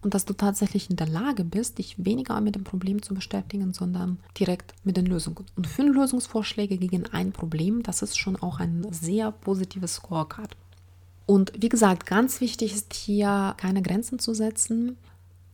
und 0.00 0.14
dass 0.14 0.24
du 0.24 0.32
tatsächlich 0.32 0.90
in 0.90 0.96
der 0.96 1.08
Lage 1.08 1.44
bist, 1.44 1.78
dich 1.78 2.04
weniger 2.04 2.40
mit 2.40 2.56
dem 2.56 2.64
Problem 2.64 3.02
zu 3.02 3.14
beschäftigen, 3.14 3.72
sondern 3.72 4.18
direkt 4.38 4.74
mit 4.84 4.96
den 4.96 5.06
Lösungen. 5.06 5.44
Und 5.54 5.66
fünf 5.66 5.94
Lösungsvorschläge 5.94 6.76
gegen 6.78 7.06
ein 7.12 7.32
Problem, 7.32 7.82
das 7.82 8.02
ist 8.02 8.18
schon 8.18 8.36
auch 8.36 8.58
ein 8.58 8.86
sehr 8.90 9.30
positives 9.30 9.94
Scorecard. 9.94 10.56
Und 11.26 11.52
wie 11.56 11.68
gesagt, 11.68 12.06
ganz 12.06 12.40
wichtig 12.40 12.74
ist 12.74 12.94
hier 12.94 13.54
keine 13.58 13.82
Grenzen 13.82 14.18
zu 14.18 14.34
setzen 14.34 14.96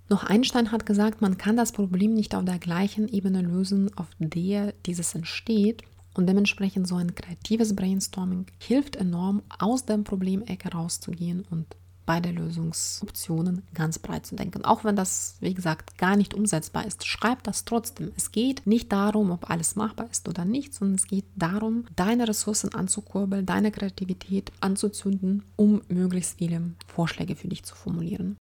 noch 0.09 0.25
Einstein 0.25 0.73
hat 0.73 0.87
gesagt, 0.87 1.21
man 1.21 1.37
kann 1.37 1.57
das 1.57 1.73
Problem 1.73 2.15
nicht 2.15 2.35
auf 2.35 2.45
der 2.45 2.59
gleichen 2.59 3.09
Ebene 3.09 3.43
lösen, 3.43 3.91
auf 3.97 4.09
der 4.19 4.73
dieses 4.87 5.15
entsteht. 5.15 5.83
Und 6.15 6.27
dementsprechend 6.27 6.88
so 6.88 6.97
ein 6.97 7.15
kreatives 7.15 7.77
Brainstorming 7.77 8.47
hilft 8.59 8.97
enorm, 8.97 9.43
aus 9.59 9.85
der 9.85 9.99
Problemecke 9.99 10.73
rauszugehen 10.73 11.45
und 11.50 11.67
beide 12.07 12.31
Lösungsoptionen 12.31 13.62
ganz 13.75 13.99
breit 13.99 14.25
zu 14.25 14.35
denken. 14.35 14.65
Auch 14.65 14.83
wenn 14.83 14.97
das, 14.97 15.37
wie 15.41 15.53
gesagt, 15.53 15.99
gar 15.99 16.17
nicht 16.17 16.33
umsetzbar 16.33 16.87
ist, 16.87 17.07
schreib 17.07 17.43
das 17.45 17.67
trotzdem. 17.67 18.12
Es 18.17 18.33
geht 18.33 18.67
nicht 18.67 18.91
darum, 18.91 19.31
ob 19.31 19.50
alles 19.50 19.77
machbar 19.77 20.09
ist 20.11 20.27
oder 20.27 20.47
nicht, 20.47 20.73
sondern 20.73 20.95
es 20.97 21.07
geht 21.07 21.27
darum, 21.37 21.85
deine 21.97 22.27
Ressourcen 22.27 22.75
anzukurbeln, 22.75 23.45
deine 23.45 23.71
Kreativität 23.71 24.50
anzuzünden, 24.61 25.45
um 25.57 25.83
möglichst 25.88 26.38
viele 26.38 26.73
Vorschläge 26.87 27.37
für 27.37 27.49
dich 27.49 27.62
zu 27.62 27.77
formulieren. 27.77 28.38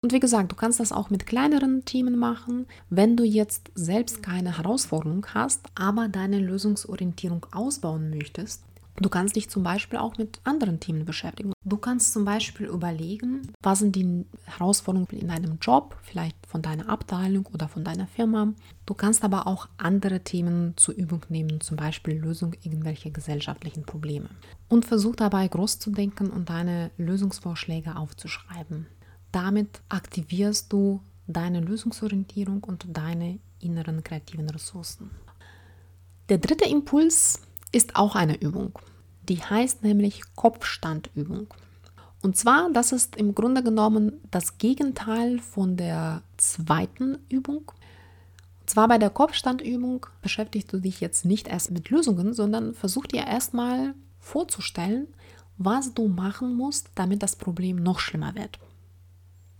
Und 0.00 0.12
wie 0.12 0.20
gesagt, 0.20 0.52
du 0.52 0.56
kannst 0.56 0.78
das 0.78 0.92
auch 0.92 1.10
mit 1.10 1.26
kleineren 1.26 1.84
Themen 1.84 2.16
machen, 2.16 2.66
wenn 2.88 3.16
du 3.16 3.24
jetzt 3.24 3.70
selbst 3.74 4.22
keine 4.22 4.58
Herausforderung 4.58 5.26
hast, 5.34 5.66
aber 5.74 6.08
deine 6.08 6.38
Lösungsorientierung 6.38 7.46
ausbauen 7.52 8.10
möchtest 8.10 8.62
Du 9.00 9.08
kannst 9.08 9.36
dich 9.36 9.48
zum 9.48 9.62
Beispiel 9.62 9.98
auch 9.98 10.18
mit 10.18 10.40
anderen 10.42 10.80
Themen 10.80 11.04
beschäftigen. 11.04 11.52
Du 11.64 11.76
kannst 11.76 12.12
zum 12.12 12.24
Beispiel 12.24 12.66
überlegen, 12.66 13.52
was 13.62 13.78
sind 13.78 13.94
die 13.94 14.24
Herausforderungen 14.44 15.08
in 15.12 15.28
deinem 15.28 15.58
Job, 15.60 15.96
vielleicht 16.02 16.36
von 16.46 16.62
deiner 16.62 16.88
Abteilung 16.88 17.46
oder 17.52 17.68
von 17.68 17.84
deiner 17.84 18.08
Firma. 18.08 18.52
Du 18.86 18.94
kannst 18.94 19.22
aber 19.22 19.46
auch 19.46 19.68
andere 19.76 20.20
Themen 20.20 20.74
zur 20.76 20.94
Übung 20.96 21.22
nehmen, 21.28 21.60
zum 21.60 21.76
Beispiel 21.76 22.14
Lösung 22.14 22.54
irgendwelcher 22.62 23.10
gesellschaftlichen 23.10 23.84
Probleme. 23.84 24.30
Und 24.68 24.84
versuch 24.84 25.14
dabei 25.14 25.46
groß 25.46 25.78
zu 25.78 25.90
denken 25.90 26.30
und 26.30 26.50
deine 26.50 26.90
Lösungsvorschläge 26.96 27.96
aufzuschreiben. 27.96 28.86
Damit 29.32 29.80
aktivierst 29.88 30.72
du 30.72 31.00
deine 31.26 31.60
Lösungsorientierung 31.60 32.64
und 32.64 32.86
deine 32.92 33.38
inneren 33.60 34.02
kreativen 34.02 34.48
Ressourcen. 34.48 35.10
Der 36.28 36.38
dritte 36.38 36.68
Impuls 36.68 37.40
ist 37.72 37.96
auch 37.96 38.14
eine 38.14 38.40
Übung. 38.40 38.78
Die 39.28 39.42
heißt 39.42 39.82
nämlich 39.82 40.22
Kopfstandübung. 40.34 41.48
Und 42.22 42.36
zwar, 42.36 42.70
das 42.72 42.92
ist 42.92 43.16
im 43.16 43.34
Grunde 43.34 43.62
genommen 43.62 44.12
das 44.30 44.58
Gegenteil 44.58 45.38
von 45.38 45.76
der 45.76 46.22
zweiten 46.36 47.18
Übung. 47.28 47.70
Und 48.60 48.70
zwar 48.70 48.88
bei 48.88 48.98
der 48.98 49.10
Kopfstandübung 49.10 50.06
beschäftigst 50.22 50.72
du 50.72 50.78
dich 50.78 51.00
jetzt 51.00 51.24
nicht 51.24 51.48
erst 51.48 51.70
mit 51.70 51.90
Lösungen, 51.90 52.34
sondern 52.34 52.74
versuch 52.74 53.06
dir 53.06 53.26
erstmal 53.26 53.94
vorzustellen, 54.18 55.06
was 55.58 55.94
du 55.94 56.08
machen 56.08 56.54
musst, 56.54 56.90
damit 56.94 57.22
das 57.22 57.36
Problem 57.36 57.76
noch 57.76 58.00
schlimmer 58.00 58.34
wird. 58.34 58.58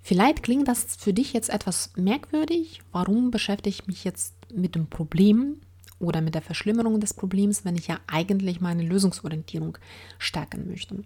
Vielleicht 0.09 0.43
klingt 0.43 0.67
das 0.69 0.97
für 0.97 1.13
dich 1.13 1.35
jetzt 1.35 1.51
etwas 1.51 1.93
merkwürdig. 1.95 2.81
Warum 2.93 3.31
beschäftige 3.31 3.69
ich 3.69 3.87
mich 3.87 4.05
jetzt 4.05 4.33
mit 4.51 4.75
dem 4.75 4.87
Problem 4.87 5.61
oder 5.99 6.23
mit 6.23 6.35
der 6.35 6.41
Verschlimmerung 6.41 6.99
des 6.99 7.13
Problems, 7.13 7.67
wenn 7.67 7.77
ich 7.77 7.89
ja 7.89 7.99
eigentlich 8.07 8.63
meine 8.63 8.85
Lösungsorientierung 8.85 9.77
stärken 10.19 10.67
möchte? 10.67 11.05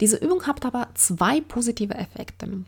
Diese 0.00 0.18
Übung 0.18 0.46
hat 0.46 0.64
aber 0.64 0.90
zwei 0.94 1.40
positive 1.40 1.94
Effekte. 1.94 2.62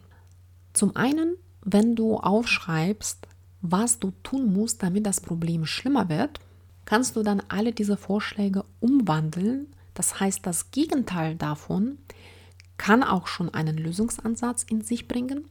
Zum 0.72 0.96
einen, 0.96 1.36
wenn 1.62 1.94
du 1.94 2.16
aufschreibst, 2.16 3.28
was 3.60 4.00
du 4.00 4.10
tun 4.24 4.52
musst, 4.52 4.82
damit 4.82 5.06
das 5.06 5.20
Problem 5.20 5.64
schlimmer 5.64 6.08
wird, 6.08 6.40
kannst 6.86 7.14
du 7.14 7.22
dann 7.22 7.40
alle 7.46 7.70
diese 7.70 7.96
Vorschläge 7.96 8.64
umwandeln. 8.80 9.68
Das 9.94 10.18
heißt, 10.18 10.44
das 10.44 10.72
Gegenteil 10.72 11.36
davon 11.36 11.98
kann 12.76 13.02
auch 13.02 13.26
schon 13.26 13.52
einen 13.52 13.76
Lösungsansatz 13.76 14.62
in 14.64 14.82
sich 14.82 15.08
bringen. 15.08 15.48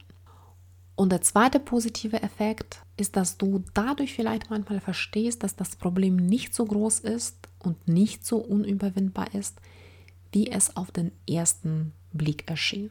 Und 0.94 1.10
der 1.12 1.20
zweite 1.20 1.60
positive 1.60 2.22
Effekt 2.22 2.82
ist, 2.96 3.16
dass 3.16 3.36
du 3.36 3.62
dadurch 3.74 4.14
vielleicht 4.14 4.48
manchmal 4.48 4.80
verstehst, 4.80 5.42
dass 5.42 5.54
das 5.54 5.76
Problem 5.76 6.16
nicht 6.16 6.54
so 6.54 6.64
groß 6.64 7.00
ist 7.00 7.36
und 7.58 7.86
nicht 7.86 8.24
so 8.24 8.38
unüberwindbar 8.38 9.34
ist, 9.34 9.58
wie 10.32 10.50
es 10.50 10.76
auf 10.76 10.90
den 10.90 11.12
ersten 11.28 11.92
Blick 12.12 12.48
erschien, 12.48 12.90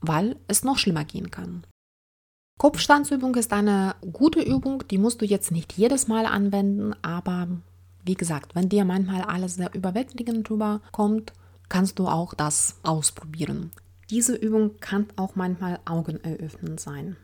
weil 0.00 0.36
es 0.48 0.64
noch 0.64 0.78
schlimmer 0.78 1.04
gehen 1.04 1.30
kann. 1.30 1.64
Kopfstandsübung 2.58 3.34
ist 3.34 3.52
eine 3.52 3.96
gute 4.12 4.40
Übung, 4.40 4.82
die 4.90 4.96
musst 4.96 5.20
du 5.20 5.26
jetzt 5.26 5.50
nicht 5.50 5.74
jedes 5.74 6.08
Mal 6.08 6.24
anwenden, 6.24 6.94
aber 7.02 7.48
wie 8.06 8.14
gesagt, 8.14 8.54
wenn 8.54 8.70
dir 8.70 8.86
manchmal 8.86 9.22
alles 9.22 9.56
sehr 9.56 9.74
überwältigend 9.74 10.48
drüber 10.48 10.80
kommt, 10.90 11.34
kannst 11.68 11.98
du 11.98 12.08
auch 12.08 12.34
das 12.34 12.76
ausprobieren. 12.82 13.70
Diese 14.10 14.34
Übung 14.34 14.78
kann 14.80 15.06
auch 15.16 15.34
manchmal 15.34 15.80
augeneröffnend 15.84 16.80
sein. 16.80 17.16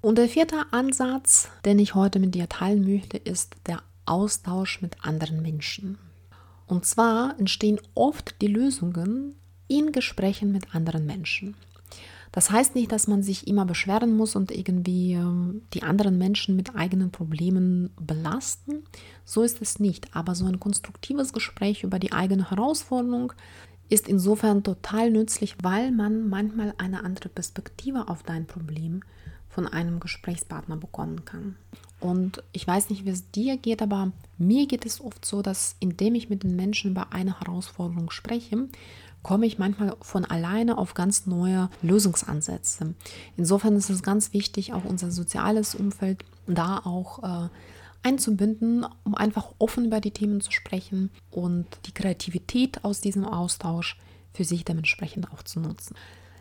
Und 0.00 0.16
der 0.16 0.28
vierte 0.28 0.56
Ansatz, 0.70 1.48
den 1.64 1.78
ich 1.78 1.94
heute 1.94 2.20
mit 2.20 2.34
dir 2.34 2.48
teilen 2.48 2.84
möchte, 2.84 3.16
ist 3.16 3.56
der 3.66 3.82
Austausch 4.06 4.80
mit 4.80 5.04
anderen 5.04 5.42
Menschen. 5.42 5.98
Und 6.66 6.86
zwar 6.86 7.38
entstehen 7.38 7.80
oft 7.94 8.40
die 8.40 8.46
Lösungen 8.46 9.34
in 9.68 9.92
Gesprächen 9.92 10.52
mit 10.52 10.74
anderen 10.74 11.04
Menschen. 11.04 11.54
Das 12.32 12.50
heißt 12.50 12.74
nicht, 12.74 12.92
dass 12.92 13.08
man 13.08 13.22
sich 13.22 13.48
immer 13.48 13.64
beschweren 13.64 14.16
muss 14.16 14.36
und 14.36 14.52
irgendwie 14.52 15.14
ähm, 15.14 15.62
die 15.74 15.82
anderen 15.82 16.16
Menschen 16.16 16.54
mit 16.54 16.76
eigenen 16.76 17.10
Problemen 17.10 17.90
belasten. 18.00 18.84
So 19.24 19.42
ist 19.42 19.60
es 19.60 19.80
nicht. 19.80 20.14
Aber 20.14 20.34
so 20.34 20.46
ein 20.46 20.60
konstruktives 20.60 21.32
Gespräch 21.32 21.82
über 21.82 21.98
die 21.98 22.12
eigene 22.12 22.50
Herausforderung 22.50 23.32
ist 23.88 24.08
insofern 24.08 24.62
total 24.62 25.10
nützlich, 25.10 25.56
weil 25.62 25.90
man 25.90 26.28
manchmal 26.28 26.74
eine 26.78 27.04
andere 27.04 27.28
Perspektive 27.28 28.08
auf 28.08 28.22
dein 28.22 28.46
Problem 28.46 29.02
von 29.48 29.66
einem 29.66 29.98
Gesprächspartner 29.98 30.76
bekommen 30.76 31.24
kann. 31.24 31.56
Und 31.98 32.42
ich 32.52 32.66
weiß 32.66 32.88
nicht, 32.88 33.04
wie 33.04 33.10
es 33.10 33.30
dir 33.32 33.56
geht, 33.56 33.82
aber 33.82 34.12
mir 34.38 34.66
geht 34.66 34.86
es 34.86 35.00
oft 35.00 35.24
so, 35.24 35.42
dass 35.42 35.76
indem 35.80 36.14
ich 36.14 36.30
mit 36.30 36.44
den 36.44 36.54
Menschen 36.54 36.92
über 36.92 37.12
eine 37.12 37.40
Herausforderung 37.40 38.10
spreche, 38.10 38.68
komme 39.22 39.46
ich 39.46 39.58
manchmal 39.58 39.96
von 40.00 40.24
alleine 40.24 40.78
auf 40.78 40.94
ganz 40.94 41.26
neue 41.26 41.68
Lösungsansätze. 41.82 42.94
Insofern 43.36 43.76
ist 43.76 43.90
es 43.90 44.02
ganz 44.02 44.32
wichtig, 44.32 44.72
auch 44.72 44.84
unser 44.84 45.10
soziales 45.10 45.74
Umfeld 45.74 46.24
da 46.46 46.78
auch 46.78 47.22
äh, 47.22 47.48
einzubinden, 48.02 48.86
um 49.04 49.14
einfach 49.14 49.52
offen 49.58 49.86
über 49.86 50.00
die 50.00 50.10
Themen 50.10 50.40
zu 50.40 50.52
sprechen 50.52 51.10
und 51.30 51.66
die 51.86 51.92
Kreativität 51.92 52.84
aus 52.84 53.00
diesem 53.00 53.24
Austausch 53.24 53.98
für 54.32 54.44
sich 54.44 54.64
dementsprechend 54.64 55.32
auch 55.32 55.42
zu 55.42 55.60
nutzen. 55.60 55.94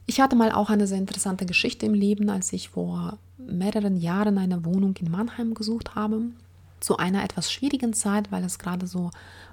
Ich 0.06 0.22
hatte 0.22 0.36
mal 0.36 0.52
auch 0.52 0.70
eine 0.70 0.88
sehr 0.88 0.98
interessante 0.98 1.46
Geschichte 1.46 1.86
im 1.86 1.94
Leben, 1.94 2.30
als 2.30 2.52
ich 2.54 2.70
vor 2.70 3.18
mehreren 3.38 3.98
Jahren 3.98 4.38
eine 4.38 4.66
Wohnung 4.66 4.96
in 4.98 5.12
Mannheim 5.12 5.54
gesucht 5.54 5.96
habe. 5.96 6.22
Zu 6.80 6.98
einer 6.98 7.24
etwas 7.24 7.52
schwierigen 7.52 7.94
Zeit, 7.94 8.32
weil 8.32 8.44
es 8.44 8.60
gerade 8.60 8.88
so 8.88 9.12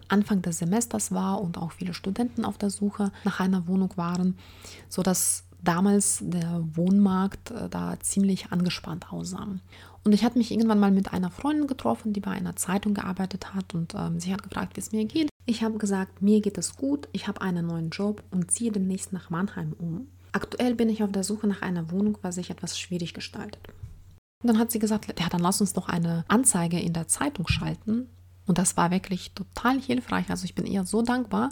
Anfang 0.09 0.43
des 0.43 0.59
Semesters 0.59 1.13
war 1.13 1.41
und 1.41 1.59
auch 1.59 1.73
viele 1.73 1.95
Studenten 1.95 2.45
auf 2.45 2.59
der 2.59 2.71
Suche 2.71 3.11
nach 3.25 3.41
einer 3.41 3.67
Wohnung 3.67 3.93
waren, 3.97 4.39
sodass 4.89 5.45
damals 5.63 6.21
der 6.23 6.65
Wohnmarkt 6.75 7.51
äh, 7.51 7.69
da 7.69 7.99
ziemlich 8.01 8.53
angespannt 8.53 9.13
aussah. 9.13 9.49
Und 10.05 10.13
ich 10.13 10.25
hatte 10.25 10.39
mich 10.39 10.53
irgendwann 10.53 10.79
mal 10.79 10.93
mit 10.93 11.13
einer 11.13 11.31
Freundin 11.31 11.67
getroffen, 11.67 12.13
die 12.13 12.21
bei 12.21 12.31
einer 12.31 12.55
Zeitung 12.55 12.95
gearbeitet 12.95 13.55
hat 13.55 13.75
und 13.75 13.95
ähm, 13.95 14.21
sie 14.21 14.33
hat 14.33 14.43
gefragt, 14.43 14.77
wie 14.77 14.81
es 14.81 14.93
mir 14.93 15.05
geht. 15.05 15.29
Ich 15.47 15.63
habe 15.63 15.79
gesagt, 15.79 16.23
mir 16.23 16.41
geht 16.41 16.59
es 16.59 16.77
gut, 16.77 17.09
ich 17.13 17.29
habe 17.29 17.41
einen 17.41 17.67
neuen 17.67 17.91
Job 17.91 18.23
und 18.31 18.51
ziehe 18.51 18.73
demnächst 18.73 19.13
nach 19.13 19.31
Mannheim 19.31 19.75
um. 19.79 20.07
Aktuell 20.33 20.75
bin 20.75 20.89
ich 20.89 21.03
auf 21.03 21.13
der 21.13 21.25
Suche 21.25 21.47
nach 21.47 21.63
einer 21.63 21.91
Wohnung, 21.91 22.19
was 22.23 22.35
sich 22.37 22.51
etwas 22.51 22.79
schwierig 22.79 23.15
gestaltet. 23.15 23.61
Und 24.47 24.53
dann 24.53 24.61
hat 24.61 24.71
sie 24.71 24.79
gesagt, 24.79 25.13
ja, 25.19 25.29
dann 25.29 25.41
lass 25.41 25.61
uns 25.61 25.73
doch 25.73 25.89
eine 25.89 26.25
Anzeige 26.29 26.79
in 26.79 26.93
der 26.93 27.09
Zeitung 27.09 27.49
schalten. 27.49 28.09
Und 28.47 28.59
das 28.59 28.77
war 28.77 28.93
wirklich 28.93 29.33
total 29.33 29.81
hilfreich. 29.81 30.31
Also 30.31 30.45
ich 30.45 30.55
bin 30.55 30.67
ihr 30.67 30.85
so 30.85 31.03
dankbar, 31.03 31.49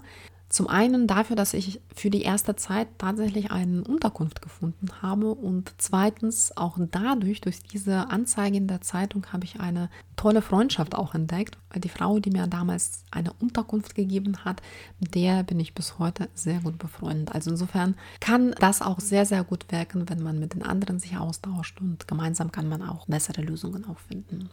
zum 0.48 0.68
einen 0.68 1.06
dafür, 1.06 1.36
dass 1.36 1.54
ich 1.54 1.80
für 1.94 2.10
die 2.10 2.22
erste 2.22 2.54
Zeit 2.54 2.88
tatsächlich 2.98 3.50
eine 3.50 3.82
Unterkunft 3.82 4.40
gefunden 4.42 4.88
habe 5.02 5.34
und 5.34 5.72
zweitens 5.78 6.56
auch 6.56 6.78
dadurch, 6.78 7.40
durch 7.40 7.62
diese 7.62 8.10
Anzeige 8.10 8.56
in 8.56 8.68
der 8.68 8.80
Zeitung, 8.80 9.26
habe 9.32 9.44
ich 9.44 9.58
eine 9.58 9.90
tolle 10.16 10.42
Freundschaft 10.42 10.94
auch 10.94 11.14
entdeckt. 11.14 11.58
Die 11.76 11.88
Frau, 11.88 12.20
die 12.20 12.30
mir 12.30 12.46
damals 12.46 13.04
eine 13.10 13.32
Unterkunft 13.32 13.94
gegeben 13.94 14.44
hat, 14.44 14.62
mit 15.00 15.14
der 15.14 15.42
bin 15.42 15.58
ich 15.58 15.74
bis 15.74 15.98
heute 15.98 16.28
sehr 16.34 16.60
gut 16.60 16.78
befreundet. 16.78 17.34
Also 17.34 17.50
insofern 17.50 17.96
kann 18.20 18.54
das 18.60 18.80
auch 18.80 19.00
sehr, 19.00 19.26
sehr 19.26 19.42
gut 19.42 19.72
wirken, 19.72 20.08
wenn 20.08 20.22
man 20.22 20.38
mit 20.38 20.54
den 20.54 20.62
anderen 20.62 21.00
sich 21.00 21.16
austauscht 21.16 21.80
und 21.80 22.06
gemeinsam 22.06 22.52
kann 22.52 22.68
man 22.68 22.82
auch 22.82 23.06
bessere 23.06 23.42
Lösungen 23.42 23.84
auffinden. 23.86 24.50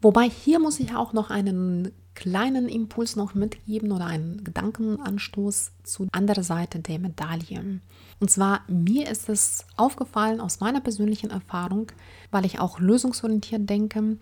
Wobei 0.00 0.28
hier 0.28 0.58
muss 0.58 0.80
ich 0.80 0.94
auch 0.94 1.12
noch 1.12 1.30
einen 1.30 1.92
kleinen 2.16 2.68
Impuls 2.68 3.14
noch 3.14 3.34
mitgeben 3.34 3.92
oder 3.92 4.06
einen 4.06 4.42
Gedankenanstoß 4.42 5.72
zu 5.84 6.08
anderer 6.10 6.42
Seite 6.42 6.80
der 6.80 6.98
Medaille. 6.98 7.80
Und 8.18 8.30
zwar 8.30 8.62
mir 8.68 9.08
ist 9.10 9.28
es 9.28 9.66
aufgefallen 9.76 10.40
aus 10.40 10.60
meiner 10.60 10.80
persönlichen 10.80 11.30
Erfahrung, 11.30 11.92
weil 12.30 12.46
ich 12.46 12.58
auch 12.58 12.80
lösungsorientiert 12.80 13.68
denke, 13.68 14.16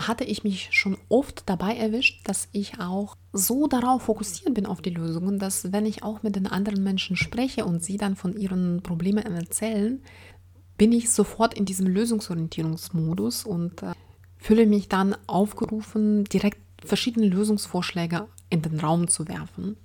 hatte 0.00 0.24
ich 0.24 0.42
mich 0.42 0.70
schon 0.72 0.96
oft 1.10 1.42
dabei 1.46 1.76
erwischt, 1.76 2.26
dass 2.26 2.48
ich 2.52 2.80
auch 2.80 3.14
so 3.32 3.68
darauf 3.68 4.04
fokussiert 4.04 4.54
bin 4.54 4.64
auf 4.64 4.80
die 4.80 4.90
Lösungen, 4.90 5.38
dass 5.38 5.72
wenn 5.72 5.84
ich 5.84 6.02
auch 6.02 6.22
mit 6.22 6.34
den 6.34 6.46
anderen 6.46 6.82
Menschen 6.82 7.16
spreche 7.16 7.66
und 7.66 7.84
sie 7.84 7.98
dann 7.98 8.16
von 8.16 8.36
ihren 8.36 8.82
Problemen 8.82 9.24
erzählen, 9.36 10.02
bin 10.78 10.92
ich 10.92 11.10
sofort 11.10 11.52
in 11.54 11.66
diesem 11.66 11.86
Lösungsorientierungsmodus 11.86 13.44
und 13.44 13.82
äh, 13.82 13.92
fühle 14.46 14.66
mich 14.66 14.88
dann 14.88 15.16
aufgerufen, 15.26 16.22
direkt 16.22 16.60
verschiedene 16.84 17.26
Lösungsvorschläge 17.26 18.28
in 18.48 18.62
den 18.62 18.78
Raum 18.78 19.08
zu 19.08 19.26
werfen. 19.26 19.76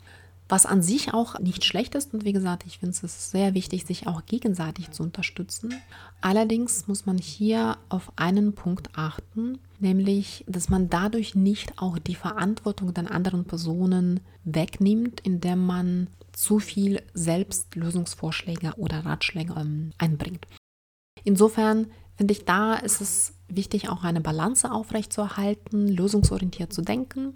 Was 0.49 0.67
an 0.67 0.83
sich 0.83 1.15
auch 1.15 1.39
nicht 1.39 1.65
schlecht 1.65 1.95
ist. 1.95 2.13
Und 2.13 2.25
wie 2.25 2.33
gesagt, 2.33 2.65
ich 2.67 2.77
finde 2.77 2.95
es 3.01 3.31
sehr 3.31 3.55
wichtig, 3.55 3.85
sich 3.85 4.05
auch 4.05 4.23
gegenseitig 4.27 4.91
zu 4.91 5.01
unterstützen. 5.01 5.73
Allerdings 6.19 6.87
muss 6.87 7.07
man 7.07 7.17
hier 7.17 7.77
auf 7.89 8.11
einen 8.17 8.53
Punkt 8.53 8.89
achten, 8.93 9.57
nämlich, 9.79 10.43
dass 10.47 10.69
man 10.69 10.91
dadurch 10.91 11.33
nicht 11.33 11.79
auch 11.79 11.97
die 11.97 12.13
Verantwortung 12.13 12.93
der 12.93 13.09
anderen 13.09 13.45
Personen 13.45 14.19
wegnimmt, 14.43 15.21
indem 15.21 15.65
man 15.65 16.07
zu 16.33 16.59
viel 16.59 17.01
selbst 17.15 17.73
Lösungsvorschläge 17.73 18.73
oder 18.77 19.05
Ratschläge 19.05 19.55
ähm, 19.57 19.93
einbringt. 19.97 20.45
Insofern 21.23 21.87
finde 22.15 22.33
ich, 22.33 22.45
da 22.45 22.75
ist 22.75 23.01
es 23.01 23.33
wichtig, 23.55 23.89
auch 23.89 24.03
eine 24.03 24.21
Balance 24.21 24.71
aufrechtzuerhalten, 24.71 25.87
lösungsorientiert 25.87 26.73
zu 26.73 26.81
denken, 26.81 27.33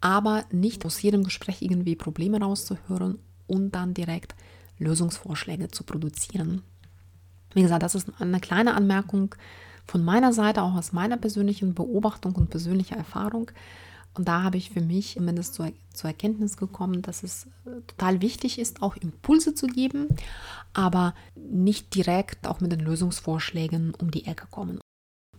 aber 0.00 0.44
nicht 0.50 0.84
aus 0.84 1.00
jedem 1.00 1.24
Gespräch 1.24 1.62
irgendwie 1.62 1.96
Probleme 1.96 2.40
rauszuhören 2.40 3.18
und 3.46 3.72
dann 3.72 3.94
direkt 3.94 4.34
Lösungsvorschläge 4.78 5.68
zu 5.68 5.84
produzieren. 5.84 6.62
Wie 7.54 7.62
gesagt, 7.62 7.82
das 7.82 7.94
ist 7.94 8.08
eine 8.18 8.40
kleine 8.40 8.74
Anmerkung 8.74 9.34
von 9.86 10.04
meiner 10.04 10.32
Seite, 10.32 10.62
auch 10.62 10.74
aus 10.74 10.92
meiner 10.92 11.16
persönlichen 11.16 11.74
Beobachtung 11.74 12.34
und 12.34 12.50
persönlicher 12.50 12.96
Erfahrung. 12.96 13.50
Und 14.14 14.28
da 14.28 14.42
habe 14.42 14.58
ich 14.58 14.70
für 14.70 14.82
mich 14.82 15.14
zumindest 15.14 15.54
zur, 15.54 15.72
zur 15.92 16.10
Erkenntnis 16.10 16.56
gekommen, 16.56 17.00
dass 17.00 17.22
es 17.22 17.46
äh, 17.64 17.80
total 17.86 18.20
wichtig 18.20 18.58
ist, 18.58 18.82
auch 18.82 18.96
Impulse 18.96 19.54
zu 19.54 19.66
geben, 19.66 20.08
aber 20.74 21.14
nicht 21.34 21.94
direkt 21.94 22.46
auch 22.46 22.60
mit 22.60 22.72
den 22.72 22.80
Lösungsvorschlägen 22.80 23.94
um 23.94 24.10
die 24.10 24.26
Ecke 24.26 24.46
kommen. 24.50 24.81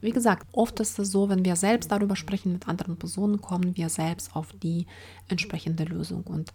Wie 0.04 0.12
gesagt, 0.12 0.46
oft 0.52 0.82
ist 0.82 1.00
es 1.00 1.12
so, 1.12 1.30
wenn 1.30 1.46
wir 1.46 1.56
selbst 1.56 1.90
darüber 1.90 2.18
sprechen 2.18 2.52
mit 2.52 2.68
anderen 2.68 2.98
Personen, 2.98 3.40
kommen 3.40 3.78
wir 3.78 3.88
selbst 3.88 4.36
auf 4.36 4.52
die 4.52 4.86
entsprechende 5.30 5.86
Lösung. 5.86 6.24
Und 6.24 6.52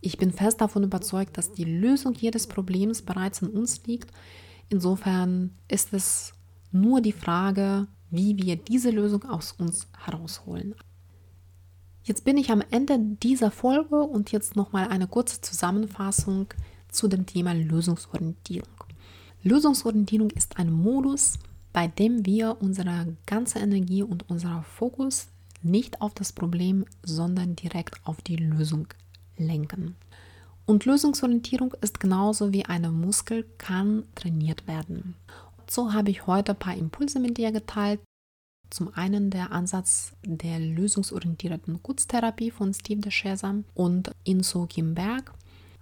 ich 0.00 0.18
bin 0.18 0.30
fest 0.32 0.60
davon 0.60 0.84
überzeugt, 0.84 1.36
dass 1.36 1.50
die 1.50 1.64
Lösung 1.64 2.14
jedes 2.14 2.46
Problems 2.46 3.02
bereits 3.02 3.42
in 3.42 3.48
uns 3.48 3.84
liegt. 3.86 4.12
Insofern 4.68 5.50
ist 5.66 5.92
es 5.92 6.32
nur 6.70 7.00
die 7.00 7.10
Frage, 7.10 7.88
wie 8.10 8.36
wir 8.36 8.54
diese 8.54 8.90
Lösung 8.90 9.24
aus 9.24 9.50
uns 9.50 9.88
herausholen. 10.04 10.76
Jetzt 12.04 12.24
bin 12.24 12.36
ich 12.36 12.52
am 12.52 12.62
Ende 12.70 13.00
dieser 13.00 13.50
Folge 13.50 13.96
und 14.00 14.30
jetzt 14.30 14.54
nochmal 14.54 14.86
eine 14.86 15.08
kurze 15.08 15.40
Zusammenfassung 15.40 16.54
zu 16.88 17.08
dem 17.08 17.26
Thema 17.26 17.52
Lösungsorientierung. 17.52 18.84
Lösungsorientierung 19.42 20.30
ist 20.30 20.56
ein 20.56 20.70
Modus, 20.70 21.40
bei 21.72 21.88
dem 21.88 22.26
wir 22.26 22.58
unsere 22.60 23.16
ganze 23.26 23.58
Energie 23.58 24.02
und 24.02 24.28
unser 24.28 24.62
Fokus 24.62 25.28
nicht 25.62 26.00
auf 26.00 26.14
das 26.14 26.32
Problem, 26.32 26.84
sondern 27.02 27.56
direkt 27.56 28.00
auf 28.04 28.20
die 28.22 28.36
Lösung 28.36 28.88
lenken. 29.36 29.96
Und 30.66 30.84
Lösungsorientierung 30.84 31.74
ist 31.80 32.00
genauso 32.00 32.52
wie 32.52 32.64
eine 32.66 32.90
Muskel, 32.90 33.44
kann 33.58 34.04
trainiert 34.14 34.66
werden. 34.66 35.14
So 35.68 35.92
habe 35.92 36.10
ich 36.10 36.26
heute 36.26 36.52
ein 36.52 36.58
paar 36.58 36.76
Impulse 36.76 37.18
mit 37.18 37.38
dir 37.38 37.52
geteilt. 37.52 38.00
Zum 38.70 38.94
einen 38.94 39.30
der 39.30 39.52
Ansatz 39.52 40.12
der 40.24 40.58
lösungsorientierten 40.58 41.82
Kurztherapie 41.82 42.50
von 42.50 42.72
Steve 42.72 43.00
de 43.00 43.12
Chazam 43.12 43.64
und 43.74 44.12
Inso 44.24 44.66
Kimberg. 44.66 45.32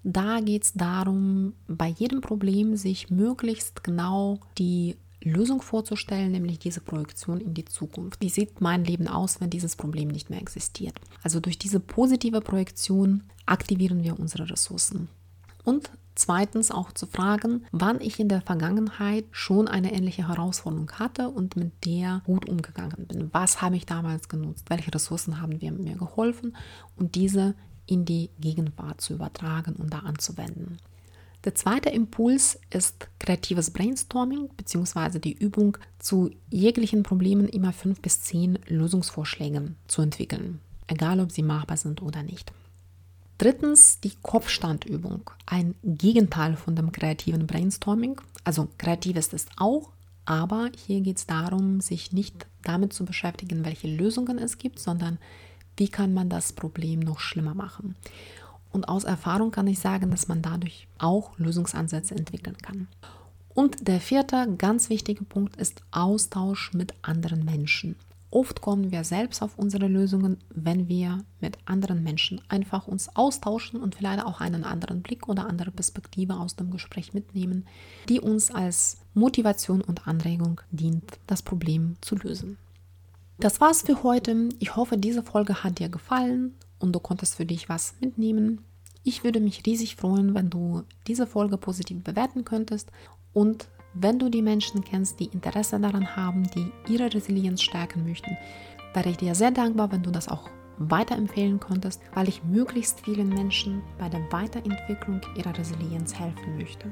Da 0.02 0.40
geht 0.40 0.64
es 0.64 0.72
darum, 0.72 1.52
bei 1.68 1.88
jedem 1.88 2.20
Problem 2.20 2.76
sich 2.76 3.10
möglichst 3.10 3.84
genau 3.84 4.38
die 4.58 4.96
Lösung 5.22 5.62
vorzustellen, 5.62 6.32
nämlich 6.32 6.58
diese 6.58 6.80
Projektion 6.80 7.40
in 7.40 7.54
die 7.54 7.64
Zukunft. 7.64 8.20
Wie 8.20 8.30
sieht 8.30 8.60
mein 8.60 8.84
Leben 8.84 9.08
aus, 9.08 9.40
wenn 9.40 9.50
dieses 9.50 9.76
Problem 9.76 10.08
nicht 10.08 10.30
mehr 10.30 10.40
existiert? 10.40 10.98
Also 11.22 11.40
durch 11.40 11.58
diese 11.58 11.80
positive 11.80 12.40
Projektion 12.40 13.24
aktivieren 13.46 14.02
wir 14.02 14.18
unsere 14.18 14.48
Ressourcen. 14.50 15.08
Und 15.64 15.90
zweitens 16.14 16.70
auch 16.70 16.92
zu 16.92 17.06
fragen, 17.06 17.64
wann 17.72 18.00
ich 18.00 18.18
in 18.18 18.28
der 18.28 18.40
Vergangenheit 18.40 19.24
schon 19.30 19.68
eine 19.68 19.92
ähnliche 19.92 20.28
Herausforderung 20.28 20.90
hatte 20.92 21.28
und 21.28 21.56
mit 21.56 21.84
der 21.84 22.22
gut 22.24 22.48
umgegangen 22.48 23.06
bin. 23.06 23.28
Was 23.32 23.62
habe 23.62 23.76
ich 23.76 23.86
damals 23.86 24.28
genutzt? 24.28 24.66
Welche 24.68 24.94
Ressourcen 24.94 25.40
haben 25.40 25.58
mir 25.58 25.96
geholfen? 25.96 26.56
Und 26.96 27.14
diese 27.14 27.54
in 27.86 28.04
die 28.04 28.30
Gegenwart 28.38 29.00
zu 29.00 29.14
übertragen 29.14 29.74
und 29.76 29.92
da 29.92 30.00
anzuwenden. 30.00 30.78
Der 31.44 31.54
zweite 31.54 31.88
Impuls 31.88 32.58
ist 32.68 33.08
kreatives 33.18 33.70
Brainstorming 33.70 34.50
bzw. 34.56 35.18
die 35.18 35.32
Übung, 35.32 35.78
zu 35.98 36.30
jeglichen 36.50 37.02
Problemen 37.02 37.48
immer 37.48 37.72
fünf 37.72 38.00
bis 38.00 38.20
zehn 38.20 38.58
Lösungsvorschläge 38.66 39.72
zu 39.86 40.02
entwickeln, 40.02 40.60
egal 40.86 41.20
ob 41.20 41.32
sie 41.32 41.42
machbar 41.42 41.78
sind 41.78 42.02
oder 42.02 42.22
nicht. 42.22 42.52
Drittens 43.38 44.00
die 44.00 44.12
Kopfstandübung, 44.20 45.30
ein 45.46 45.74
Gegenteil 45.82 46.56
von 46.56 46.76
dem 46.76 46.92
kreativen 46.92 47.46
Brainstorming. 47.46 48.20
Also 48.44 48.68
kreativ 48.76 49.16
ist 49.16 49.32
es 49.32 49.46
auch, 49.56 49.92
aber 50.26 50.70
hier 50.86 51.00
geht 51.00 51.16
es 51.16 51.26
darum, 51.26 51.80
sich 51.80 52.12
nicht 52.12 52.46
damit 52.64 52.92
zu 52.92 53.06
beschäftigen, 53.06 53.64
welche 53.64 53.88
Lösungen 53.88 54.36
es 54.36 54.58
gibt, 54.58 54.78
sondern 54.78 55.18
wie 55.78 55.88
kann 55.88 56.12
man 56.12 56.28
das 56.28 56.52
Problem 56.52 57.00
noch 57.00 57.20
schlimmer 57.20 57.54
machen. 57.54 57.96
Und 58.72 58.88
aus 58.88 59.04
Erfahrung 59.04 59.50
kann 59.50 59.66
ich 59.66 59.78
sagen, 59.78 60.10
dass 60.10 60.28
man 60.28 60.42
dadurch 60.42 60.86
auch 60.98 61.38
Lösungsansätze 61.38 62.14
entwickeln 62.14 62.56
kann. 62.58 62.88
Und 63.54 63.88
der 63.88 64.00
vierte 64.00 64.54
ganz 64.56 64.90
wichtige 64.90 65.24
Punkt 65.24 65.56
ist 65.56 65.82
Austausch 65.90 66.72
mit 66.72 66.94
anderen 67.02 67.44
Menschen. 67.44 67.96
Oft 68.32 68.60
kommen 68.60 68.92
wir 68.92 69.02
selbst 69.02 69.42
auf 69.42 69.58
unsere 69.58 69.88
Lösungen, 69.88 70.36
wenn 70.54 70.86
wir 70.86 71.18
mit 71.40 71.58
anderen 71.64 72.04
Menschen 72.04 72.40
einfach 72.48 72.86
uns 72.86 73.14
austauschen 73.16 73.80
und 73.80 73.96
vielleicht 73.96 74.24
auch 74.24 74.40
einen 74.40 74.62
anderen 74.62 75.02
Blick 75.02 75.28
oder 75.28 75.48
andere 75.48 75.72
Perspektive 75.72 76.34
aus 76.34 76.54
dem 76.54 76.70
Gespräch 76.70 77.12
mitnehmen, 77.12 77.66
die 78.08 78.20
uns 78.20 78.52
als 78.52 78.98
Motivation 79.14 79.80
und 79.80 80.06
Anregung 80.06 80.60
dient, 80.70 81.18
das 81.26 81.42
Problem 81.42 81.96
zu 82.02 82.14
lösen. 82.14 82.56
Das 83.38 83.60
war's 83.60 83.82
für 83.82 84.04
heute. 84.04 84.50
Ich 84.60 84.76
hoffe, 84.76 84.96
diese 84.96 85.24
Folge 85.24 85.64
hat 85.64 85.80
dir 85.80 85.88
gefallen 85.88 86.54
und 86.80 86.92
du 86.92 87.00
konntest 87.00 87.36
für 87.36 87.46
dich 87.46 87.68
was 87.68 87.94
mitnehmen. 88.00 88.64
Ich 89.04 89.24
würde 89.24 89.40
mich 89.40 89.64
riesig 89.64 89.96
freuen, 89.96 90.34
wenn 90.34 90.50
du 90.50 90.82
diese 91.06 91.26
Folge 91.26 91.56
positiv 91.56 92.02
bewerten 92.02 92.44
könntest 92.44 92.90
und 93.32 93.68
wenn 93.94 94.18
du 94.18 94.28
die 94.28 94.42
Menschen 94.42 94.84
kennst, 94.84 95.18
die 95.20 95.26
Interesse 95.26 95.80
daran 95.80 96.16
haben, 96.16 96.48
die 96.54 96.92
ihre 96.92 97.12
Resilienz 97.12 97.62
stärken 97.62 98.04
möchten, 98.04 98.36
wäre 98.94 99.10
ich 99.10 99.16
dir 99.16 99.34
sehr 99.34 99.50
dankbar, 99.50 99.90
wenn 99.90 100.02
du 100.02 100.10
das 100.10 100.28
auch 100.28 100.48
weiterempfehlen 100.78 101.60
konntest, 101.60 102.00
weil 102.14 102.28
ich 102.28 102.42
möglichst 102.44 103.00
vielen 103.00 103.28
Menschen 103.28 103.82
bei 103.98 104.08
der 104.08 104.20
Weiterentwicklung 104.32 105.20
ihrer 105.36 105.56
Resilienz 105.56 106.14
helfen 106.14 106.56
möchte. 106.56 106.90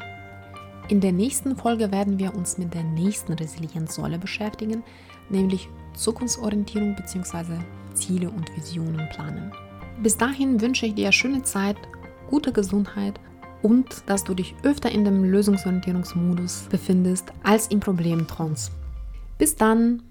In 0.88 1.00
der 1.00 1.12
nächsten 1.12 1.56
Folge 1.56 1.92
werden 1.92 2.18
wir 2.18 2.34
uns 2.34 2.58
mit 2.58 2.74
der 2.74 2.84
nächsten 2.84 3.34
Resilienzsäule 3.34 4.18
beschäftigen, 4.18 4.82
nämlich 5.28 5.68
Zukunftsorientierung 5.94 6.96
bzw. 6.96 7.58
Ziele 7.94 8.30
und 8.30 8.54
Visionen 8.56 9.08
planen. 9.10 9.52
Bis 10.00 10.16
dahin 10.16 10.60
wünsche 10.60 10.86
ich 10.86 10.94
dir 10.94 11.10
schöne 11.10 11.42
Zeit, 11.42 11.76
gute 12.28 12.52
Gesundheit 12.52 13.18
und 13.62 13.86
dass 14.06 14.22
du 14.22 14.34
dich 14.34 14.54
öfter 14.62 14.90
in 14.90 15.04
dem 15.04 15.24
Lösungsorientierungsmodus 15.24 16.68
befindest 16.70 17.32
als 17.42 17.66
im 17.68 17.80
Problemtrance. 17.80 18.70
Bis 19.38 19.56
dann! 19.56 20.02